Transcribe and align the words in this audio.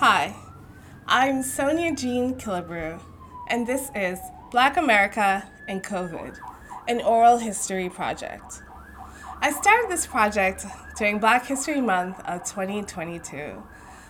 Hi, 0.00 0.34
I'm 1.06 1.42
Sonia 1.42 1.94
Jean 1.94 2.36
Killebrew, 2.36 3.02
and 3.48 3.66
this 3.66 3.90
is 3.94 4.18
Black 4.50 4.78
America 4.78 5.46
and 5.68 5.84
COVID, 5.84 6.38
an 6.88 7.02
oral 7.02 7.36
history 7.36 7.90
project. 7.90 8.62
I 9.42 9.52
started 9.52 9.90
this 9.90 10.06
project 10.06 10.64
during 10.96 11.18
Black 11.18 11.44
History 11.44 11.82
Month 11.82 12.18
of 12.20 12.44
2022 12.44 13.62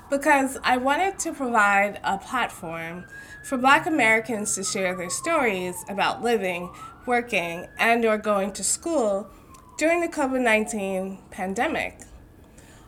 because 0.08 0.58
I 0.62 0.76
wanted 0.76 1.18
to 1.18 1.32
provide 1.32 1.98
a 2.04 2.18
platform 2.18 3.06
for 3.42 3.58
Black 3.58 3.86
Americans 3.86 4.54
to 4.54 4.62
share 4.62 4.94
their 4.94 5.10
stories 5.10 5.74
about 5.88 6.22
living, 6.22 6.70
working, 7.04 7.66
and 7.80 8.04
or 8.04 8.16
going 8.16 8.52
to 8.52 8.62
school 8.62 9.28
during 9.76 10.02
the 10.02 10.08
COVID-19 10.08 11.32
pandemic. 11.32 11.98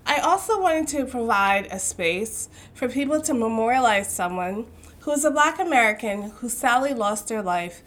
I 0.05 0.19
also 0.19 0.61
wanted 0.61 0.89
to 0.89 1.07
provide 1.07 1.68
a 1.71 1.79
space 1.79 2.48
for 2.75 2.89
people 2.89 3.21
to 3.23 3.35
memorialize 3.35 4.12
someone 4.12 4.67
who 5.00 5.13
is 5.13 5.25
a 5.25 5.31
Black 5.31 5.59
American 5.59 6.31
who 6.31 6.49
sadly 6.49 6.93
lost 6.93 7.29
their 7.29 7.43
life 7.43 7.82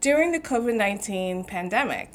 during 0.00 0.32
the 0.32 0.40
COVID 0.40 0.74
19 0.74 1.44
pandemic. 1.44 2.12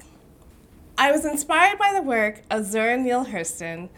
I 0.97 1.11
was 1.11 1.25
inspired 1.25 1.77
by 1.77 1.91
the 1.93 2.01
work 2.01 2.41
of 2.49 2.65
Zora 2.65 2.97
Neale 2.97 3.25
Hurston, 3.25 3.89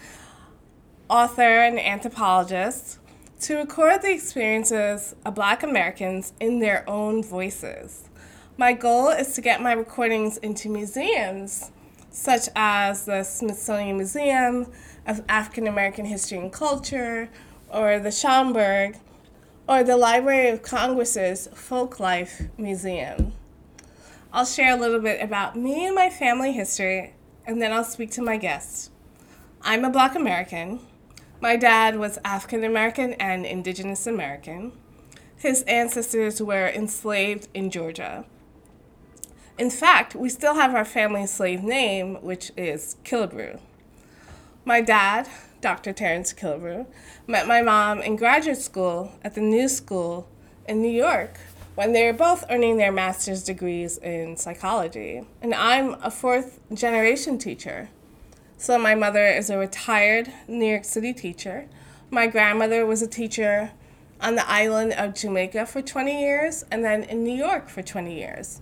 author 1.09 1.41
and 1.41 1.79
anthropologist, 1.79 2.99
to 3.41 3.57
record 3.57 4.01
the 4.01 4.11
experiences 4.11 5.15
of 5.25 5.35
Black 5.35 5.63
Americans 5.63 6.33
in 6.39 6.59
their 6.59 6.89
own 6.89 7.23
voices. 7.23 8.09
My 8.57 8.73
goal 8.73 9.09
is 9.09 9.33
to 9.33 9.41
get 9.41 9.61
my 9.61 9.73
recordings 9.73 10.37
into 10.37 10.69
museums 10.69 11.71
such 12.15 12.47
as 12.55 13.05
the 13.05 13.23
Smithsonian 13.23 13.97
Museum 13.97 14.71
of 15.05 15.21
African 15.27 15.67
American 15.67 16.05
History 16.05 16.37
and 16.37 16.51
Culture, 16.51 17.29
or 17.69 17.99
the 17.99 18.09
Schomburg, 18.09 18.97
or 19.67 19.83
the 19.83 19.97
Library 19.97 20.47
of 20.47 20.61
Congress's 20.61 21.49
Folk 21.53 21.99
Life 21.99 22.43
Museum. 22.57 23.33
I'll 24.31 24.45
share 24.45 24.73
a 24.73 24.79
little 24.79 25.01
bit 25.01 25.21
about 25.21 25.57
me 25.57 25.85
and 25.85 25.93
my 25.93 26.09
family 26.09 26.53
history, 26.53 27.13
and 27.45 27.61
then 27.61 27.73
I'll 27.73 27.83
speak 27.83 28.11
to 28.11 28.21
my 28.21 28.37
guests. 28.37 28.91
I'm 29.61 29.83
a 29.83 29.89
Black 29.89 30.15
American. 30.15 30.79
My 31.41 31.57
dad 31.57 31.99
was 31.99 32.17
African 32.23 32.63
American 32.63 33.13
and 33.13 33.45
Indigenous 33.45 34.07
American. 34.07 34.71
His 35.35 35.63
ancestors 35.63 36.41
were 36.41 36.67
enslaved 36.69 37.49
in 37.53 37.69
Georgia. 37.71 38.25
In 39.57 39.69
fact, 39.69 40.15
we 40.15 40.27
still 40.27 40.55
have 40.55 40.75
our 40.75 40.83
family 40.83 41.25
slave 41.25 41.63
name, 41.63 42.15
which 42.15 42.51
is 42.57 42.97
Killebrew. 43.05 43.61
My 44.65 44.81
dad, 44.81 45.29
Dr. 45.61 45.93
Terrence 45.93 46.33
Killebrew, 46.33 46.85
met 47.25 47.47
my 47.47 47.61
mom 47.61 48.01
in 48.01 48.17
graduate 48.17 48.57
school 48.57 49.13
at 49.23 49.33
the 49.33 49.39
New 49.39 49.69
School 49.69 50.27
in 50.67 50.81
New 50.81 50.91
York 50.91 51.37
when 51.75 51.93
they 51.93 52.05
were 52.05 52.17
both 52.17 52.43
earning 52.49 52.75
their 52.75 52.91
master's 52.91 53.43
degrees 53.43 53.97
in 53.99 54.35
psychology. 54.35 55.25
And 55.41 55.53
I'm 55.53 55.93
a 56.03 56.11
fourth 56.11 56.59
generation 56.73 57.37
teacher. 57.37 57.87
So 58.57 58.77
my 58.77 58.93
mother 58.93 59.25
is 59.25 59.49
a 59.49 59.57
retired 59.57 60.33
New 60.49 60.65
York 60.65 60.83
City 60.83 61.13
teacher. 61.13 61.67
My 62.11 62.27
grandmother 62.27 62.85
was 62.85 63.01
a 63.01 63.07
teacher 63.07 63.71
on 64.19 64.35
the 64.35 64.49
island 64.49 64.91
of 64.93 65.15
Jamaica 65.15 65.65
for 65.65 65.81
20 65.81 66.21
years 66.21 66.65
and 66.69 66.83
then 66.83 67.03
in 67.03 67.23
New 67.23 67.35
York 67.35 67.69
for 67.69 67.81
20 67.81 68.13
years. 68.13 68.59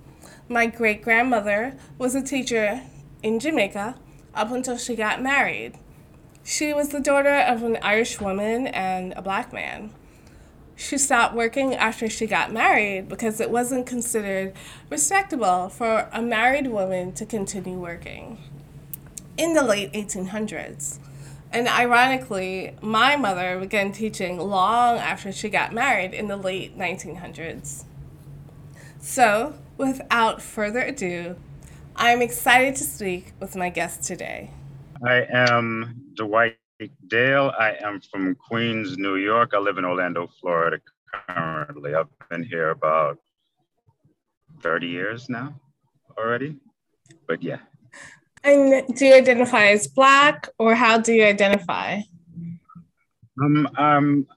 My 0.47 0.65
great 0.67 1.01
grandmother 1.01 1.75
was 1.97 2.15
a 2.15 2.21
teacher 2.21 2.81
in 3.21 3.39
Jamaica 3.39 3.95
up 4.33 4.51
until 4.51 4.77
she 4.77 4.95
got 4.95 5.21
married. 5.21 5.73
She 6.43 6.73
was 6.73 6.89
the 6.89 6.99
daughter 6.99 7.35
of 7.35 7.63
an 7.63 7.77
Irish 7.81 8.19
woman 8.19 8.67
and 8.67 9.13
a 9.15 9.21
black 9.21 9.53
man. 9.53 9.91
She 10.75 10.97
stopped 10.97 11.35
working 11.35 11.75
after 11.75 12.09
she 12.09 12.27
got 12.27 12.51
married 12.51 13.07
because 13.07 13.39
it 13.39 13.49
wasn't 13.49 13.85
considered 13.85 14.53
respectable 14.89 15.69
for 15.69 16.09
a 16.11 16.21
married 16.21 16.67
woman 16.67 17.13
to 17.13 17.25
continue 17.25 17.77
working 17.77 18.37
in 19.37 19.53
the 19.53 19.63
late 19.63 19.93
1800s. 19.93 20.99
And 21.51 21.67
ironically, 21.67 22.75
my 22.81 23.15
mother 23.15 23.59
began 23.59 23.91
teaching 23.91 24.39
long 24.39 24.97
after 24.97 25.31
she 25.31 25.49
got 25.49 25.71
married 25.71 26.13
in 26.13 26.27
the 26.27 26.35
late 26.35 26.77
1900s. 26.77 27.85
So, 28.99 29.53
without 29.77 30.41
further 30.41 30.81
ado, 30.81 31.35
I'm 31.95 32.21
excited 32.21 32.75
to 32.77 32.83
speak 32.83 33.33
with 33.39 33.55
my 33.55 33.69
guest 33.69 34.03
today. 34.03 34.51
I 35.05 35.25
am 35.31 36.01
Dwight 36.15 36.57
Dale. 37.07 37.51
I 37.57 37.75
am 37.81 38.01
from 38.01 38.35
Queens, 38.35 38.97
New 38.97 39.15
York. 39.15 39.51
I 39.53 39.59
live 39.59 39.77
in 39.77 39.85
Orlando, 39.85 40.27
Florida 40.39 40.79
currently. 41.27 41.95
I've 41.95 42.07
been 42.29 42.43
here 42.43 42.69
about 42.69 43.19
30 44.61 44.87
years 44.87 45.29
now 45.29 45.59
already. 46.17 46.57
But 47.27 47.43
yeah. 47.43 47.59
And 48.43 48.95
do 48.95 49.05
you 49.05 49.15
identify 49.15 49.67
as 49.67 49.87
Black 49.87 50.49
or 50.57 50.75
how 50.75 50.97
do 50.97 51.13
you 51.13 51.23
identify? 51.23 52.01
Um, 53.41 53.67
um, 53.77 54.27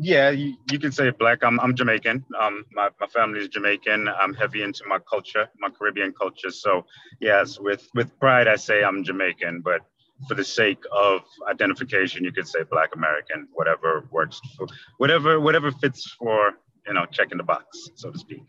yeah, 0.00 0.30
you, 0.30 0.54
you 0.70 0.78
can 0.78 0.92
say 0.92 1.10
black. 1.10 1.42
I'm, 1.42 1.58
I'm 1.60 1.74
Jamaican. 1.74 2.24
Um, 2.38 2.64
my, 2.72 2.90
my 3.00 3.06
family 3.06 3.40
is 3.40 3.48
Jamaican. 3.48 4.08
I'm 4.08 4.34
heavy 4.34 4.62
into 4.62 4.84
my 4.86 4.98
culture, 4.98 5.48
my 5.58 5.70
Caribbean 5.70 6.12
culture. 6.12 6.50
So 6.50 6.84
yes, 7.20 7.58
with, 7.58 7.88
with 7.94 8.18
pride, 8.18 8.48
I 8.48 8.56
say 8.56 8.84
I'm 8.84 9.02
Jamaican, 9.04 9.62
but 9.62 9.80
for 10.26 10.34
the 10.34 10.44
sake 10.44 10.82
of 10.92 11.22
identification, 11.48 12.24
you 12.24 12.32
could 12.32 12.48
say 12.48 12.60
black 12.70 12.94
American, 12.94 13.48
whatever 13.52 14.08
works 14.10 14.40
for, 14.56 14.66
whatever, 14.98 15.40
whatever 15.40 15.70
fits 15.70 16.10
for, 16.18 16.54
you 16.86 16.94
know, 16.94 17.06
checking 17.06 17.38
the 17.38 17.44
box, 17.44 17.90
so 17.94 18.10
to 18.10 18.18
speak. 18.18 18.42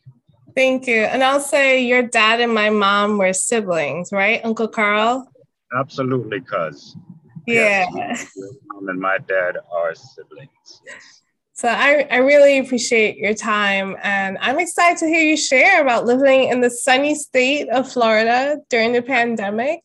Thank 0.56 0.88
you. 0.88 1.02
And 1.02 1.24
I'll 1.24 1.40
say 1.40 1.84
your 1.84 2.02
dad 2.02 2.42
and 2.42 2.54
my 2.54 2.70
mom 2.70 3.18
were 3.18 3.34
siblings, 3.34 4.12
right? 4.12 4.42
Uncle 4.44 4.68
Carl? 4.68 5.32
Absolutely, 5.78 6.42
cuz. 6.42 6.98
Yeah. 7.46 7.86
Yes, 7.96 8.32
mom 8.66 8.90
and 8.90 9.00
my 9.00 9.20
dad 9.20 9.58
are 9.72 9.94
siblings. 9.96 10.82
Yes. 10.86 11.22
So 11.60 11.68
I, 11.68 12.08
I 12.10 12.18
really 12.20 12.58
appreciate 12.58 13.18
your 13.18 13.34
time 13.34 13.98
and 14.02 14.38
I'm 14.40 14.60
excited 14.60 14.98
to 15.00 15.08
hear 15.08 15.20
you 15.20 15.36
share 15.36 15.82
about 15.82 16.06
living 16.06 16.48
in 16.48 16.62
the 16.62 16.70
sunny 16.70 17.16
state 17.16 17.68
of 17.68 17.92
Florida 17.92 18.62
during 18.70 18.94
the 18.94 19.02
pandemic. 19.02 19.82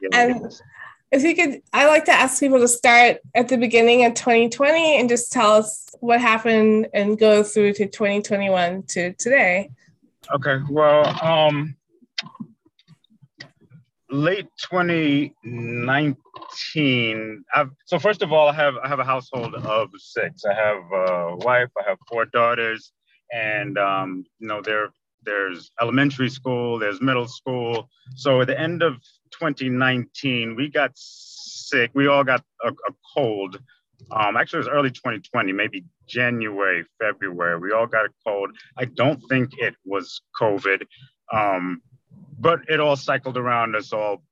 Yeah, 0.00 0.08
and 0.14 0.52
if 1.12 1.22
you 1.22 1.36
could, 1.36 1.62
I 1.72 1.86
like 1.86 2.06
to 2.06 2.12
ask 2.12 2.40
people 2.40 2.58
to 2.58 2.66
start 2.66 3.18
at 3.36 3.46
the 3.46 3.56
beginning 3.56 4.04
of 4.04 4.14
2020 4.14 4.98
and 4.98 5.08
just 5.08 5.30
tell 5.30 5.52
us 5.52 5.86
what 6.00 6.20
happened 6.20 6.88
and 6.92 7.16
go 7.16 7.44
through 7.44 7.74
to 7.74 7.86
2021 7.86 8.82
to 8.88 9.12
today. 9.12 9.70
Okay, 10.34 10.58
well, 10.68 11.06
um, 11.24 11.76
late 14.10 14.48
2019 14.72 16.16
I've, 17.54 17.70
so 17.86 17.98
first 17.98 18.22
of 18.22 18.32
all 18.32 18.48
i 18.48 18.52
have 18.52 18.74
i 18.82 18.88
have 18.88 18.98
a 18.98 19.04
household 19.04 19.54
of 19.54 19.90
six. 19.96 20.44
I 20.44 20.54
have 20.54 20.82
a 20.92 21.36
wife 21.36 21.70
i 21.78 21.88
have 21.88 21.98
four 22.08 22.24
daughters 22.26 22.92
and 23.32 23.78
um, 23.78 24.24
you 24.38 24.48
know 24.48 24.60
there 24.60 24.90
there's 25.24 25.70
elementary 25.80 26.28
school 26.28 26.78
there's 26.78 27.00
middle 27.00 27.28
school. 27.28 27.88
So 28.14 28.40
at 28.40 28.48
the 28.48 28.58
end 28.58 28.82
of 28.82 28.94
2019 29.32 30.56
we 30.56 30.68
got 30.68 30.92
sick. 30.94 31.90
We 31.94 32.06
all 32.06 32.24
got 32.24 32.42
a, 32.64 32.68
a 32.70 32.92
cold. 33.14 33.58
Um, 34.10 34.36
actually 34.36 34.58
it 34.58 34.66
was 34.66 34.68
early 34.68 34.90
2020 34.90 35.52
maybe 35.52 35.84
january 36.08 36.84
february. 37.00 37.58
We 37.58 37.72
all 37.72 37.86
got 37.86 38.06
a 38.06 38.10
cold. 38.26 38.50
I 38.76 38.84
don't 38.84 39.20
think 39.28 39.50
it 39.58 39.74
was 39.84 40.20
covid. 40.40 40.82
Um, 41.32 41.80
but 42.38 42.60
it 42.68 42.80
all 42.80 42.96
cycled 42.96 43.36
around 43.36 43.76
us 43.76 43.92
all, 43.92 44.22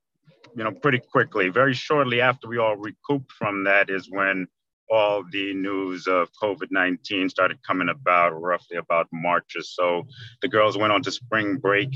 you 0.55 0.63
know, 0.63 0.71
pretty 0.71 0.99
quickly. 0.99 1.49
Very 1.49 1.73
shortly 1.73 2.21
after 2.21 2.47
we 2.47 2.57
all 2.57 2.75
recouped 2.75 3.31
from 3.31 3.63
that 3.65 3.89
is 3.89 4.09
when 4.09 4.47
all 4.89 5.23
the 5.31 5.53
news 5.53 6.05
of 6.07 6.29
COVID 6.41 6.67
19 6.69 7.29
started 7.29 7.57
coming 7.65 7.89
about, 7.89 8.39
roughly 8.39 8.77
about 8.77 9.07
March 9.13 9.55
or 9.55 9.61
so. 9.61 10.03
The 10.41 10.49
girls 10.49 10.77
went 10.77 10.91
on 10.91 11.01
to 11.03 11.11
spring 11.11 11.57
break 11.57 11.93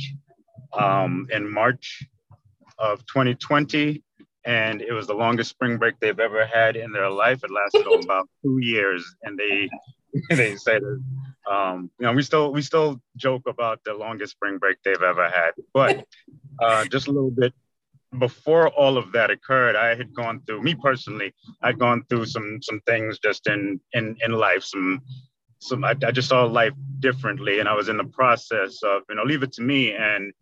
um, 0.73 1.27
in 1.31 1.51
March 1.51 2.03
of 2.79 3.05
2020, 3.07 4.01
and 4.45 4.81
it 4.81 4.93
was 4.93 5.07
the 5.07 5.13
longest 5.13 5.49
spring 5.49 5.77
break 5.77 5.95
they've 5.99 6.19
ever 6.19 6.45
had 6.45 6.75
in 6.75 6.91
their 6.91 7.09
life. 7.09 7.43
It 7.43 7.51
lasted 7.51 7.85
about 8.03 8.29
two 8.41 8.59
years, 8.61 9.03
and 9.23 9.37
they 9.37 9.69
they 10.35 10.55
said 10.55 10.81
um, 11.49 11.91
you 11.99 12.05
know, 12.05 12.13
we 12.13 12.23
still 12.23 12.51
we 12.51 12.61
still 12.61 13.01
joke 13.17 13.43
about 13.47 13.83
the 13.83 13.93
longest 13.93 14.31
spring 14.33 14.57
break 14.57 14.77
they've 14.83 15.01
ever 15.01 15.29
had. 15.29 15.51
But 15.73 16.05
uh, 16.59 16.85
just 16.85 17.07
a 17.07 17.11
little 17.11 17.31
bit 17.31 17.53
before 18.19 18.69
all 18.69 18.97
of 18.97 19.11
that 19.13 19.29
occurred, 19.31 19.75
I 19.75 19.95
had 19.95 20.13
gone 20.13 20.41
through 20.45 20.63
me 20.63 20.75
personally. 20.75 21.33
I'd 21.61 21.79
gone 21.79 22.03
through 22.09 22.25
some 22.25 22.59
some 22.61 22.81
things 22.81 23.19
just 23.19 23.47
in 23.47 23.79
in 23.93 24.17
in 24.25 24.31
life. 24.33 24.63
Some 24.63 25.01
some 25.59 25.83
I, 25.83 25.95
I 26.05 26.11
just 26.11 26.29
saw 26.29 26.45
life 26.45 26.73
differently, 26.99 27.59
and 27.59 27.69
I 27.69 27.73
was 27.73 27.89
in 27.89 27.97
the 27.97 28.05
process 28.05 28.81
of 28.83 29.03
you 29.09 29.15
know 29.15 29.23
leave 29.23 29.43
it 29.43 29.53
to 29.53 29.61
me. 29.61 29.93
And 29.93 30.33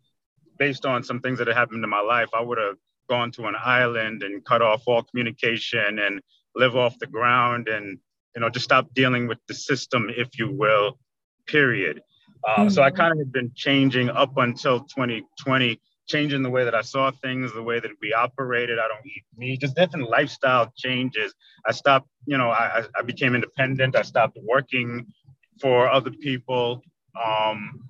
based 0.58 0.86
on 0.86 1.02
some 1.02 1.20
things 1.20 1.38
that 1.38 1.48
had 1.48 1.56
happened 1.56 1.84
in 1.84 1.90
my 1.90 2.00
life, 2.00 2.30
I 2.34 2.40
would 2.40 2.58
have 2.58 2.76
gone 3.08 3.30
to 3.32 3.46
an 3.46 3.54
island 3.62 4.22
and 4.22 4.44
cut 4.44 4.62
off 4.62 4.84
all 4.86 5.02
communication 5.02 5.98
and 5.98 6.22
live 6.54 6.76
off 6.76 6.98
the 6.98 7.06
ground 7.06 7.68
and 7.68 7.98
you 8.34 8.40
know, 8.40 8.50
just 8.50 8.64
stop 8.64 8.92
dealing 8.94 9.28
with 9.28 9.38
the 9.46 9.54
system, 9.54 10.10
if 10.14 10.38
you 10.38 10.50
will, 10.50 10.98
period. 11.46 12.02
Um, 12.46 12.66
mm-hmm. 12.66 12.68
So 12.70 12.82
I 12.82 12.88
mm-hmm. 12.88 12.96
kind 12.96 13.12
of 13.12 13.18
had 13.18 13.32
been 13.32 13.52
changing 13.54 14.10
up 14.10 14.36
until 14.36 14.80
2020, 14.80 15.80
changing 16.06 16.42
the 16.42 16.50
way 16.50 16.64
that 16.64 16.74
I 16.74 16.82
saw 16.82 17.10
things, 17.10 17.52
the 17.52 17.62
way 17.62 17.80
that 17.80 17.90
we 18.00 18.12
operated. 18.12 18.78
I 18.78 18.88
don't 18.88 19.06
eat 19.06 19.24
meat, 19.36 19.60
just 19.60 19.76
different 19.76 20.10
lifestyle 20.10 20.72
changes. 20.76 21.34
I 21.66 21.72
stopped, 21.72 22.08
you 22.26 22.36
know, 22.36 22.50
I, 22.50 22.84
I 22.96 23.02
became 23.02 23.34
independent. 23.34 23.96
I 23.96 24.02
stopped 24.02 24.36
working 24.42 25.06
for 25.60 25.88
other 25.88 26.10
people. 26.10 26.82
Um, 27.22 27.80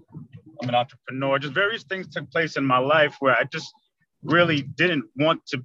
I'm 0.62 0.68
an 0.68 0.74
entrepreneur. 0.74 1.38
Just 1.38 1.54
various 1.54 1.84
things 1.84 2.08
took 2.08 2.30
place 2.30 2.56
in 2.56 2.64
my 2.64 2.78
life 2.78 3.16
where 3.20 3.34
I 3.36 3.44
just 3.44 3.72
really 4.22 4.62
didn't 4.62 5.04
want 5.16 5.44
to 5.46 5.64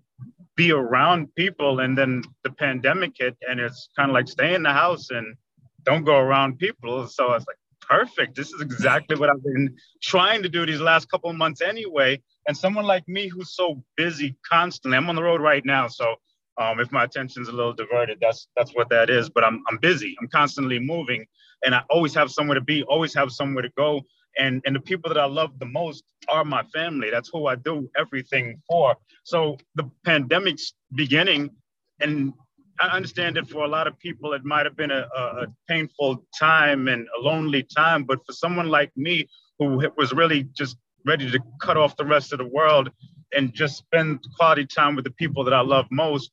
be 0.56 0.72
around 0.72 1.34
people. 1.36 1.80
And 1.80 1.98
then 1.98 2.24
the 2.44 2.52
pandemic 2.52 3.14
hit, 3.18 3.38
and 3.48 3.60
it's 3.60 3.90
kind 3.96 4.10
of 4.10 4.14
like 4.14 4.28
stay 4.28 4.56
in 4.56 4.64
the 4.64 4.74
house 4.74 5.10
and 5.12 5.36
don't 5.84 6.04
go 6.04 6.18
around 6.18 6.58
people. 6.58 7.08
So 7.08 7.34
it's 7.34 7.46
like, 7.48 7.58
perfect. 7.90 8.36
This 8.36 8.52
is 8.54 8.62
exactly 8.62 9.18
what 9.18 9.30
I've 9.30 9.44
been 9.44 9.76
trying 10.02 10.44
to 10.44 10.50
do 10.50 10.66
these 10.66 10.80
last 10.80 11.10
couple 11.10 11.32
months 11.34 11.62
anyway. 11.62 12.22
And 12.50 12.58
someone 12.58 12.86
like 12.86 13.08
me 13.08 13.28
who's 13.28 13.54
so 13.56 13.84
busy 13.96 14.36
constantly, 14.44 14.98
I'm 14.98 15.08
on 15.08 15.16
the 15.16 15.22
road 15.22 15.40
right 15.40 15.64
now. 15.64 15.88
So 15.88 16.16
um, 16.58 16.80
if 16.80 16.92
my 16.92 17.04
attention's 17.04 17.48
a 17.48 17.52
little 17.52 17.74
diverted, 17.74 18.18
that's 18.20 18.48
that's 18.58 18.72
what 18.72 18.90
that 18.90 19.12
is. 19.12 19.30
But 19.30 19.44
I'm 19.44 19.62
I'm 19.70 19.78
busy. 19.78 20.16
I'm 20.20 20.28
constantly 20.30 20.80
moving, 20.80 21.28
and 21.64 21.76
I 21.76 21.84
always 21.92 22.16
have 22.16 22.32
somewhere 22.32 22.56
to 22.56 22.62
be. 22.62 22.82
Always 22.82 23.14
have 23.14 23.32
somewhere 23.32 23.62
to 23.62 23.70
go. 23.78 24.02
And 24.40 24.64
and 24.66 24.76
the 24.76 24.80
people 24.80 25.14
that 25.14 25.20
I 25.20 25.26
love 25.26 25.60
the 25.60 25.68
most 25.68 26.04
are 26.28 26.44
my 26.44 26.64
family. 26.74 27.12
That's 27.12 27.30
who 27.32 27.46
I 27.46 27.54
do 27.54 27.88
everything 27.96 28.60
for. 28.68 28.96
So 29.26 29.60
the 29.76 29.88
pandemic's 30.04 30.74
beginning, 30.96 31.52
and 32.00 32.34
I 32.82 32.88
understand 32.88 33.36
that 33.36 33.48
for 33.48 33.64
a 33.64 33.68
lot 33.68 33.86
of 33.86 34.00
people, 34.00 34.34
it 34.34 34.44
might 34.44 34.66
have 34.66 34.76
been 34.76 34.90
a, 34.90 35.08
a, 35.16 35.46
painful 35.68 36.26
time 36.40 36.88
and 36.88 37.08
a 37.16 37.22
lonely 37.22 37.62
time. 37.62 38.06
But 38.06 38.26
for 38.26 38.34
someone 38.34 38.70
like 38.70 38.92
me, 38.96 39.28
who 39.60 39.88
was 39.98 40.14
really 40.14 40.46
just 40.58 40.78
ready 41.10 41.30
to 41.32 41.40
cut 41.60 41.76
off 41.76 41.98
the 41.98 42.06
rest 42.06 42.32
of 42.34 42.38
the 42.38 42.46
world 42.46 42.92
and 43.36 43.52
just 43.52 43.78
spend 43.78 44.20
quality 44.38 44.66
time 44.66 44.96
with 44.96 45.06
the 45.06 45.12
people 45.12 45.44
that 45.44 45.56
I 45.56 45.62
love 45.62 45.88
most, 45.90 46.32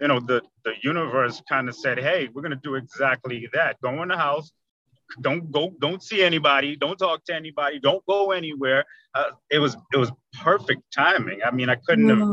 you 0.00 0.08
know, 0.08 0.20
the, 0.20 0.42
the 0.66 0.72
universe 0.82 1.42
kind 1.48 1.66
of 1.68 1.74
said, 1.74 1.98
hey, 1.98 2.28
we're 2.32 2.42
going 2.42 2.58
to 2.58 2.60
do 2.62 2.74
exactly 2.74 3.48
that. 3.54 3.80
Go 3.82 4.02
in 4.02 4.08
the 4.08 4.18
house. 4.18 4.52
Don't 5.22 5.50
go. 5.50 5.72
Don't 5.80 6.02
see 6.02 6.22
anybody. 6.22 6.76
Don't 6.76 6.98
talk 6.98 7.24
to 7.24 7.34
anybody. 7.34 7.80
Don't 7.80 8.04
go 8.04 8.32
anywhere. 8.32 8.84
Uh, 9.14 9.30
it 9.50 9.58
was 9.58 9.74
it 9.94 9.96
was 9.96 10.12
perfect 10.42 10.82
timing. 10.94 11.40
I 11.42 11.50
mean, 11.50 11.70
I 11.70 11.76
couldn't 11.76 12.10
have 12.10 12.28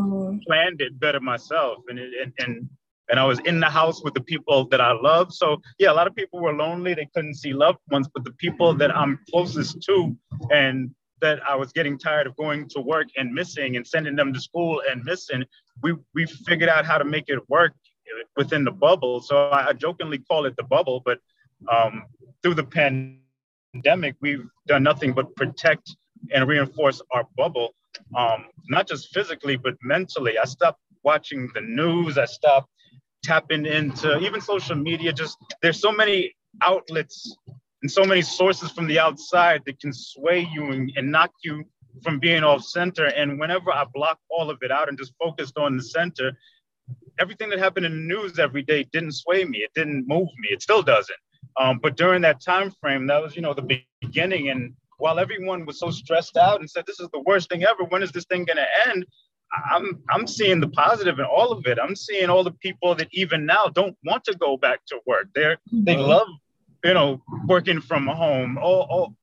planned 0.46 0.82
it 0.82 1.00
better 1.00 1.22
myself. 1.22 1.78
And 1.88 1.98
it, 1.98 2.12
and, 2.22 2.34
and 2.40 2.70
and 3.10 3.18
I 3.18 3.24
was 3.24 3.40
in 3.46 3.62
the 3.62 3.70
house 3.70 4.04
with 4.04 4.14
the 4.14 4.26
people 4.34 4.68
that 4.72 4.82
I 4.82 4.92
love. 4.92 5.34
So 5.34 5.62
yeah, 5.80 5.94
a 5.94 5.96
lot 6.00 6.06
of 6.06 6.14
people 6.16 6.42
were 6.42 6.52
lonely. 6.52 6.94
They 6.94 7.08
couldn't 7.16 7.36
see 7.36 7.54
loved 7.54 7.80
ones, 7.92 8.10
but 8.14 8.26
the 8.26 8.34
people 8.34 8.74
that 8.74 8.94
I'm 8.94 9.20
closest 9.32 9.82
to 9.84 10.14
and 10.52 10.94
that 11.22 11.40
I 11.48 11.56
was 11.56 11.72
getting 11.72 11.98
tired 11.98 12.28
of 12.28 12.36
going 12.36 12.68
to 12.70 12.82
work 12.82 13.08
and 13.18 13.34
missing 13.34 13.78
and 13.78 13.86
sending 13.86 14.16
them 14.16 14.34
to 14.34 14.40
school 14.40 14.82
and 14.90 15.04
missing, 15.04 15.46
we 15.82 15.96
we 16.14 16.26
figured 16.26 16.70
out 16.70 16.86
how 16.86 16.98
to 16.98 17.06
make 17.06 17.26
it 17.28 17.40
work 17.50 17.74
within 18.36 18.64
the 18.64 18.72
bubble. 18.72 19.22
So 19.22 19.50
I, 19.50 19.74
jokingly 19.74 20.20
call 20.20 20.46
it 20.46 20.56
the 20.58 20.64
bubble, 20.64 21.02
but 21.04 21.20
um, 21.72 22.04
through 22.42 22.56
the 22.56 22.64
pandemic, 22.64 24.16
we've 24.22 24.46
done 24.68 24.84
nothing 24.84 25.14
but 25.14 25.36
protect 25.36 25.96
and 26.34 26.48
reinforce 26.48 27.02
our 27.12 27.28
bubble, 27.38 27.74
um, 28.16 28.46
not 28.70 28.88
just 28.88 29.14
physically 29.14 29.56
but 29.56 29.76
mentally. 29.82 30.38
I 30.38 30.46
stopped 30.46 30.82
watching 31.04 31.50
the 31.54 31.62
news. 31.62 32.18
I 32.18 32.26
stopped 32.26 32.70
tapping 33.24 33.66
into 33.66 34.20
even 34.20 34.42
social 34.42 34.76
media. 34.76 35.12
Just 35.14 35.38
there's 35.62 35.80
so 35.80 35.92
many 35.92 36.36
outlets 36.62 37.36
and 37.86 37.92
so 37.92 38.04
many 38.04 38.24
sources 38.24 38.72
from 38.72 38.88
the 38.88 38.98
outside 38.98 39.62
that 39.68 39.80
can 39.80 39.94
sway 39.94 40.40
you 40.52 40.72
and, 40.72 40.92
and 40.96 41.12
knock 41.12 41.30
you 41.44 41.64
from 42.02 42.18
being 42.18 42.44
off 42.44 42.64
center. 42.64 43.06
And 43.06 43.40
whenever 43.40 43.72
I 43.72 43.86
block 43.94 44.18
all 44.28 44.50
of 44.50 44.58
it 44.64 44.72
out 44.72 44.90
and 44.90 44.98
just 44.98 45.14
focused 45.22 45.56
on 45.60 45.78
the 45.78 45.84
center, 45.84 46.36
everything 47.20 47.48
that 47.52 47.60
happened 47.60 47.86
in 47.86 47.92
the 47.92 48.16
news 48.16 48.40
every 48.40 48.64
day 48.64 48.88
didn't 48.92 49.12
sway 49.12 49.46
me. 49.46 49.60
It 49.60 49.70
didn't 49.76 50.08
move 50.08 50.30
me. 50.40 50.48
It 50.50 50.64
still 50.64 50.82
doesn't. 50.82 51.20
Um, 51.60 51.78
but 51.78 51.96
during 51.96 52.24
that 52.24 52.42
time 52.44 52.72
frame, 52.82 53.06
that 53.06 53.22
was 53.22 53.36
you 53.36 53.44
know 53.44 53.54
the 53.54 53.84
beginning. 54.02 54.50
And 54.50 54.74
while 54.98 55.20
everyone 55.20 55.68
was 55.68 55.78
so 55.80 55.92
stressed 55.92 56.38
out 56.38 56.62
and 56.62 56.68
said 56.68 56.86
this 56.88 57.00
is 57.00 57.10
the 57.14 57.22
worst 57.24 57.50
thing 57.50 57.66
ever, 57.66 57.84
when 57.84 58.02
is 58.02 58.12
this 58.12 58.26
thing 58.26 58.46
going 58.46 58.58
to 58.58 58.90
end? 58.90 59.06
I'm 59.72 60.02
I'm 60.10 60.26
seeing 60.26 60.60
the 60.60 60.70
positive 60.70 61.20
in 61.20 61.26
all 61.26 61.52
of 61.52 61.68
it. 61.68 61.78
I'm 61.80 61.96
seeing 61.96 62.32
all 62.32 62.44
the 62.44 62.58
people 62.66 62.96
that 62.96 63.10
even 63.12 63.46
now 63.46 63.68
don't 63.68 63.96
want 64.04 64.24
to 64.24 64.36
go 64.36 64.58
back 64.58 64.80
to 64.88 65.00
work. 65.06 65.28
They're 65.36 65.58
they 65.72 65.94
mm-hmm. 65.94 66.10
love, 66.10 66.28
you 66.86 66.94
know, 66.94 67.20
working 67.48 67.82
from 67.82 68.06
home. 68.06 68.58
All, 68.60 68.82
all 68.90 69.16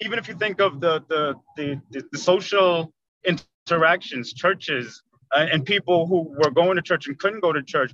even 0.00 0.18
if 0.18 0.28
you 0.28 0.34
think 0.34 0.60
of 0.60 0.80
the 0.80 1.02
the 1.08 1.34
the, 1.56 1.80
the, 1.90 2.04
the 2.12 2.18
social 2.18 2.92
interactions, 3.24 4.34
churches, 4.34 5.02
uh, 5.34 5.46
and 5.50 5.64
people 5.64 6.06
who 6.06 6.18
were 6.40 6.50
going 6.50 6.76
to 6.76 6.82
church 6.82 7.06
and 7.08 7.18
couldn't 7.18 7.40
go 7.40 7.52
to 7.52 7.62
church. 7.62 7.92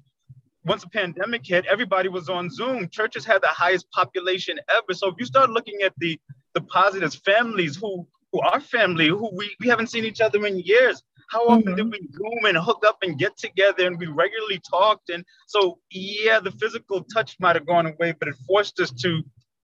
Once 0.65 0.83
the 0.83 0.91
pandemic 0.91 1.47
hit, 1.47 1.65
everybody 1.67 2.09
was 2.09 2.29
on 2.29 2.51
Zoom. 2.51 2.89
Churches 2.89 3.25
had 3.25 3.43
the 3.43 3.49
highest 3.49 3.91
population 3.91 4.59
ever. 4.69 4.93
So 4.93 5.09
if 5.09 5.15
you 5.19 5.27
start 5.27 5.51
looking 5.51 5.83
at 5.83 5.93
the 5.99 6.21
the 6.55 6.61
positives, 6.63 7.15
families 7.15 7.77
who 7.77 8.07
who 8.33 8.41
are 8.41 8.61
family, 8.61 9.09
who 9.09 9.31
we, 9.37 9.55
we 9.61 9.69
haven't 9.69 9.89
seen 9.89 10.05
each 10.05 10.21
other 10.21 10.45
in 10.47 10.59
years, 10.59 11.03
how 11.33 11.47
often 11.47 11.75
mm-hmm. 11.75 11.77
did 11.77 11.91
we 11.91 12.09
Zoom 12.13 12.45
and 12.45 12.59
hook 12.59 12.85
up 12.87 12.99
and 13.03 13.19
get 13.19 13.39
together 13.39 13.87
and 13.87 13.99
we 13.99 14.07
regularly 14.07 14.61
talked? 14.71 15.09
And 15.09 15.25
so, 15.47 15.79
yeah, 15.91 16.41
the 16.41 16.51
physical 16.51 17.03
touch 17.05 17.37
might 17.41 17.57
have 17.57 17.67
gone 17.67 17.87
away, 17.87 18.15
but 18.19 18.29
it 18.29 18.35
forced 18.47 18.79
us 18.81 18.91
to 19.03 19.23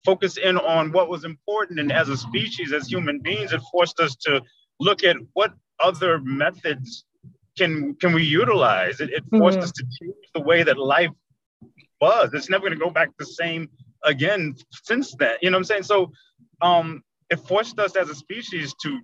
focus 0.04 0.36
in 0.36 0.58
on 0.58 0.92
what 0.92 1.08
was 1.08 1.24
important. 1.24 1.80
And 1.80 1.90
as 1.90 2.10
a 2.10 2.18
species, 2.18 2.74
as 2.74 2.86
human 2.86 3.18
beings, 3.20 3.52
it 3.52 3.62
forced 3.72 3.98
us 3.98 4.14
to 4.26 4.42
look 4.78 5.04
at 5.04 5.16
what 5.32 5.54
other 5.80 6.20
methods 6.20 7.04
can 7.56 7.94
can 7.94 8.12
we 8.12 8.24
utilize. 8.24 9.00
It, 9.00 9.10
it 9.10 9.24
forced 9.30 9.58
mm-hmm. 9.58 9.64
us 9.64 9.72
to 9.72 9.84
change 9.98 10.26
the 10.34 10.40
way 10.40 10.64
that 10.64 10.76
life 10.76 11.10
was. 11.98 12.30
It's 12.34 12.50
never 12.50 12.66
going 12.68 12.78
to 12.78 12.84
go 12.84 12.90
back 12.90 13.08
the 13.18 13.24
same 13.24 13.70
again 14.04 14.54
since 14.82 15.14
then. 15.14 15.36
You 15.40 15.50
know 15.50 15.56
what 15.56 15.60
I'm 15.60 15.64
saying? 15.64 15.84
So 15.84 16.12
um, 16.60 17.02
it 17.30 17.36
forced 17.36 17.78
us 17.78 17.96
as 17.96 18.10
a 18.10 18.14
species 18.14 18.74
to 18.82 19.00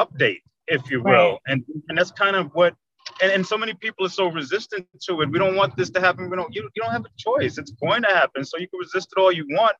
update 0.00 0.40
if 0.68 0.90
you 0.90 1.02
will. 1.02 1.12
Right. 1.12 1.38
And 1.46 1.64
and 1.88 1.98
that's 1.98 2.12
kind 2.12 2.36
of 2.36 2.50
what 2.54 2.74
and, 3.22 3.32
and 3.32 3.46
so 3.46 3.56
many 3.56 3.74
people 3.74 4.06
are 4.06 4.10
so 4.10 4.28
resistant 4.28 4.86
to 5.02 5.20
it. 5.22 5.30
We 5.30 5.38
don't 5.38 5.56
want 5.56 5.76
this 5.76 5.90
to 5.90 6.00
happen. 6.00 6.30
We 6.30 6.36
don't 6.36 6.54
you, 6.54 6.68
you 6.74 6.82
don't 6.82 6.92
have 6.92 7.04
a 7.04 7.10
choice. 7.16 7.58
It's 7.58 7.72
going 7.72 8.02
to 8.02 8.08
happen. 8.08 8.44
So 8.44 8.58
you 8.58 8.68
can 8.68 8.78
resist 8.78 9.12
it 9.16 9.20
all 9.20 9.32
you 9.32 9.46
want. 9.50 9.76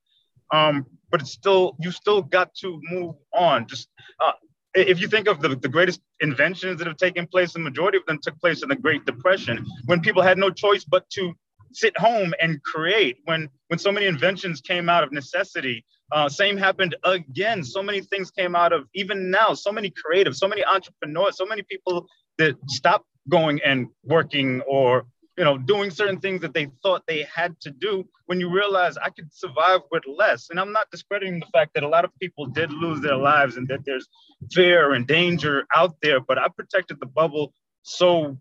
Um, 0.52 0.86
but 1.10 1.20
it's 1.20 1.32
still 1.32 1.76
you 1.80 1.90
still 1.90 2.22
got 2.22 2.54
to 2.56 2.80
move 2.90 3.14
on. 3.34 3.66
Just 3.66 3.88
uh, 4.24 4.32
if 4.74 5.00
you 5.00 5.08
think 5.08 5.28
of 5.28 5.40
the, 5.40 5.56
the 5.56 5.68
greatest 5.68 6.00
inventions 6.20 6.78
that 6.78 6.86
have 6.86 6.96
taken 6.96 7.26
place, 7.26 7.52
the 7.52 7.58
majority 7.58 7.98
of 7.98 8.06
them 8.06 8.18
took 8.22 8.38
place 8.40 8.62
in 8.62 8.68
the 8.68 8.76
Great 8.76 9.04
Depression 9.04 9.64
when 9.86 10.00
people 10.00 10.22
had 10.22 10.38
no 10.38 10.50
choice 10.50 10.84
but 10.84 11.08
to 11.10 11.32
sit 11.72 11.98
home 11.98 12.34
and 12.40 12.62
create. 12.62 13.18
When 13.24 13.48
when 13.68 13.78
so 13.78 13.92
many 13.92 14.06
inventions 14.06 14.60
came 14.60 14.88
out 14.88 15.04
of 15.04 15.12
necessity, 15.12 15.84
uh, 16.12 16.28
same 16.28 16.56
happened 16.56 16.96
again. 17.04 17.62
So 17.62 17.82
many 17.82 18.00
things 18.00 18.30
came 18.30 18.54
out 18.54 18.72
of 18.72 18.86
even 18.94 19.30
now. 19.30 19.54
So 19.54 19.72
many 19.72 19.92
creatives, 19.92 20.36
so 20.36 20.48
many 20.48 20.64
entrepreneurs, 20.64 21.36
so 21.36 21.46
many 21.46 21.62
people 21.62 22.06
that 22.38 22.56
stopped 22.68 23.06
going 23.28 23.60
and 23.64 23.88
working 24.04 24.62
or 24.62 25.04
you 25.36 25.44
know 25.44 25.58
doing 25.58 25.90
certain 25.90 26.18
things 26.18 26.40
that 26.40 26.54
they 26.54 26.68
thought 26.82 27.02
they 27.06 27.22
had 27.24 27.60
to 27.60 27.70
do 27.70 28.08
when 28.26 28.40
you 28.40 28.50
realize 28.50 28.96
I 28.96 29.10
could 29.10 29.32
survive 29.32 29.80
with 29.90 30.04
less. 30.06 30.48
And 30.50 30.58
I'm 30.58 30.72
not 30.72 30.90
discrediting 30.90 31.40
the 31.40 31.46
fact 31.52 31.74
that 31.74 31.82
a 31.82 31.88
lot 31.88 32.04
of 32.04 32.10
people 32.20 32.46
did 32.46 32.72
lose 32.72 33.00
their 33.00 33.16
lives 33.16 33.56
and 33.56 33.68
that 33.68 33.84
there's 33.84 34.08
fear 34.52 34.92
and 34.94 35.06
danger 35.06 35.66
out 35.74 35.96
there. 36.02 36.20
But 36.20 36.38
I 36.38 36.48
protected 36.48 37.00
the 37.00 37.06
bubble 37.06 37.52
so 37.82 38.38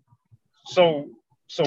so 0.68 1.10
so 1.48 1.64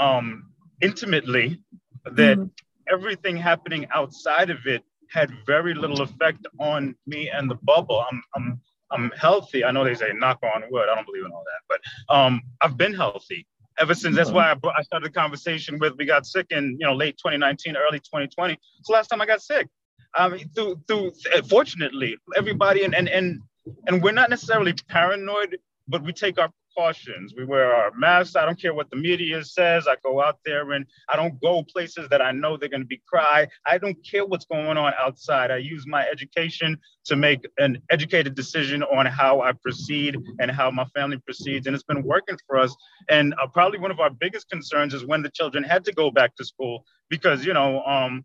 um 0.00 0.50
intimately 0.80 1.60
that 2.04 2.38
mm 2.38 2.50
everything 2.90 3.36
happening 3.36 3.86
outside 3.94 4.50
of 4.50 4.66
it 4.66 4.82
had 5.10 5.30
very 5.46 5.74
little 5.74 6.02
effect 6.02 6.46
on 6.58 6.94
me 7.06 7.30
and 7.30 7.50
the 7.50 7.54
bubble. 7.62 8.04
I'm 8.10 8.22
I'm 8.34 8.60
I'm 8.90 9.10
healthy. 9.18 9.64
I 9.64 9.70
know 9.70 9.84
they 9.84 9.94
say 9.94 10.12
knock 10.14 10.38
on 10.42 10.62
wood. 10.70 10.88
I 10.90 10.94
don't 10.94 11.06
believe 11.06 11.24
in 11.24 11.32
all 11.32 11.44
that, 11.44 11.62
but 12.08 12.14
um, 12.14 12.40
I've 12.62 12.76
been 12.76 12.94
healthy 12.94 13.46
ever 13.78 13.94
since. 13.94 14.16
That's 14.16 14.30
why 14.30 14.52
I, 14.52 14.68
I 14.76 14.82
started 14.82 15.06
the 15.06 15.12
conversation 15.12 15.78
with 15.78 15.94
we 15.98 16.04
got 16.04 16.26
sick 16.26 16.46
in 16.50 16.76
you 16.80 16.86
know 16.86 16.94
late 16.94 17.16
2019, 17.18 17.76
early 17.76 17.98
2020. 17.98 18.54
It's 18.54 18.88
the 18.88 18.92
last 18.92 19.08
time 19.08 19.20
I 19.20 19.26
got 19.26 19.42
sick. 19.42 19.68
Um, 20.18 20.38
through 20.54 20.80
through 20.86 21.12
fortunately 21.48 22.16
everybody 22.36 22.84
and 22.84 22.94
and 22.94 23.08
and 23.08 23.40
and 23.86 24.02
we're 24.02 24.12
not 24.12 24.30
necessarily 24.30 24.72
paranoid, 24.88 25.58
but 25.88 26.02
we 26.02 26.12
take 26.12 26.38
our 26.38 26.50
precautions. 26.76 27.34
We 27.36 27.44
wear 27.44 27.74
our 27.74 27.90
masks. 27.96 28.36
I 28.36 28.44
don't 28.44 28.60
care 28.60 28.74
what 28.74 28.90
the 28.90 28.96
media 28.96 29.44
says. 29.44 29.86
I 29.86 29.96
go 30.02 30.22
out 30.22 30.38
there 30.44 30.72
and 30.72 30.86
I 31.08 31.16
don't 31.16 31.40
go 31.40 31.62
places 31.62 32.08
that 32.10 32.20
I 32.22 32.32
know 32.32 32.56
they're 32.56 32.68
going 32.68 32.82
to 32.82 32.86
be 32.86 33.02
cry. 33.08 33.48
I 33.66 33.78
don't 33.78 33.96
care 34.08 34.24
what's 34.24 34.44
going 34.46 34.76
on 34.76 34.92
outside. 34.98 35.50
I 35.50 35.56
use 35.58 35.86
my 35.86 36.06
education 36.06 36.78
to 37.04 37.16
make 37.16 37.46
an 37.58 37.78
educated 37.90 38.34
decision 38.34 38.82
on 38.82 39.06
how 39.06 39.40
I 39.40 39.52
proceed 39.52 40.16
and 40.40 40.50
how 40.50 40.70
my 40.70 40.84
family 40.86 41.18
proceeds. 41.18 41.66
And 41.66 41.74
it's 41.74 41.84
been 41.84 42.02
working 42.02 42.36
for 42.46 42.58
us. 42.58 42.74
And 43.08 43.34
uh, 43.34 43.46
probably 43.48 43.78
one 43.78 43.90
of 43.90 44.00
our 44.00 44.10
biggest 44.10 44.48
concerns 44.50 44.94
is 44.94 45.04
when 45.04 45.22
the 45.22 45.30
children 45.30 45.64
had 45.64 45.84
to 45.86 45.92
go 45.92 46.10
back 46.10 46.36
to 46.36 46.44
school 46.44 46.84
because, 47.08 47.44
you 47.44 47.54
know, 47.54 47.82
um, 47.84 48.24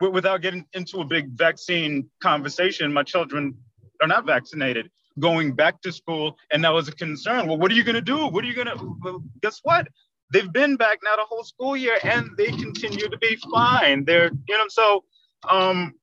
without 0.00 0.40
getting 0.42 0.64
into 0.72 1.00
a 1.00 1.04
big 1.04 1.28
vaccine 1.30 2.08
conversation, 2.20 2.92
my 2.92 3.02
children 3.02 3.54
are 4.00 4.08
not 4.08 4.26
vaccinated 4.26 4.90
going 5.18 5.54
back 5.54 5.80
to 5.82 5.92
school. 5.92 6.36
And 6.52 6.64
that 6.64 6.72
was 6.72 6.88
a 6.88 6.92
concern. 6.92 7.46
Well, 7.46 7.58
what 7.58 7.70
are 7.70 7.74
you 7.74 7.84
going 7.84 7.94
to 7.94 8.00
do? 8.00 8.26
What 8.26 8.44
are 8.44 8.46
you 8.46 8.54
going 8.54 8.68
to, 8.68 8.96
well, 9.02 9.22
guess 9.42 9.60
what? 9.62 9.88
They've 10.32 10.52
been 10.52 10.76
back 10.76 10.98
now 11.04 11.16
the 11.16 11.24
whole 11.24 11.44
school 11.44 11.76
year 11.76 11.98
and 12.02 12.30
they 12.38 12.46
continue 12.46 13.08
to 13.08 13.18
be 13.18 13.36
fine. 13.52 14.04
They're, 14.04 14.30
you 14.48 14.58
know, 14.58 14.64
so 14.68 15.04
um, 15.50 15.94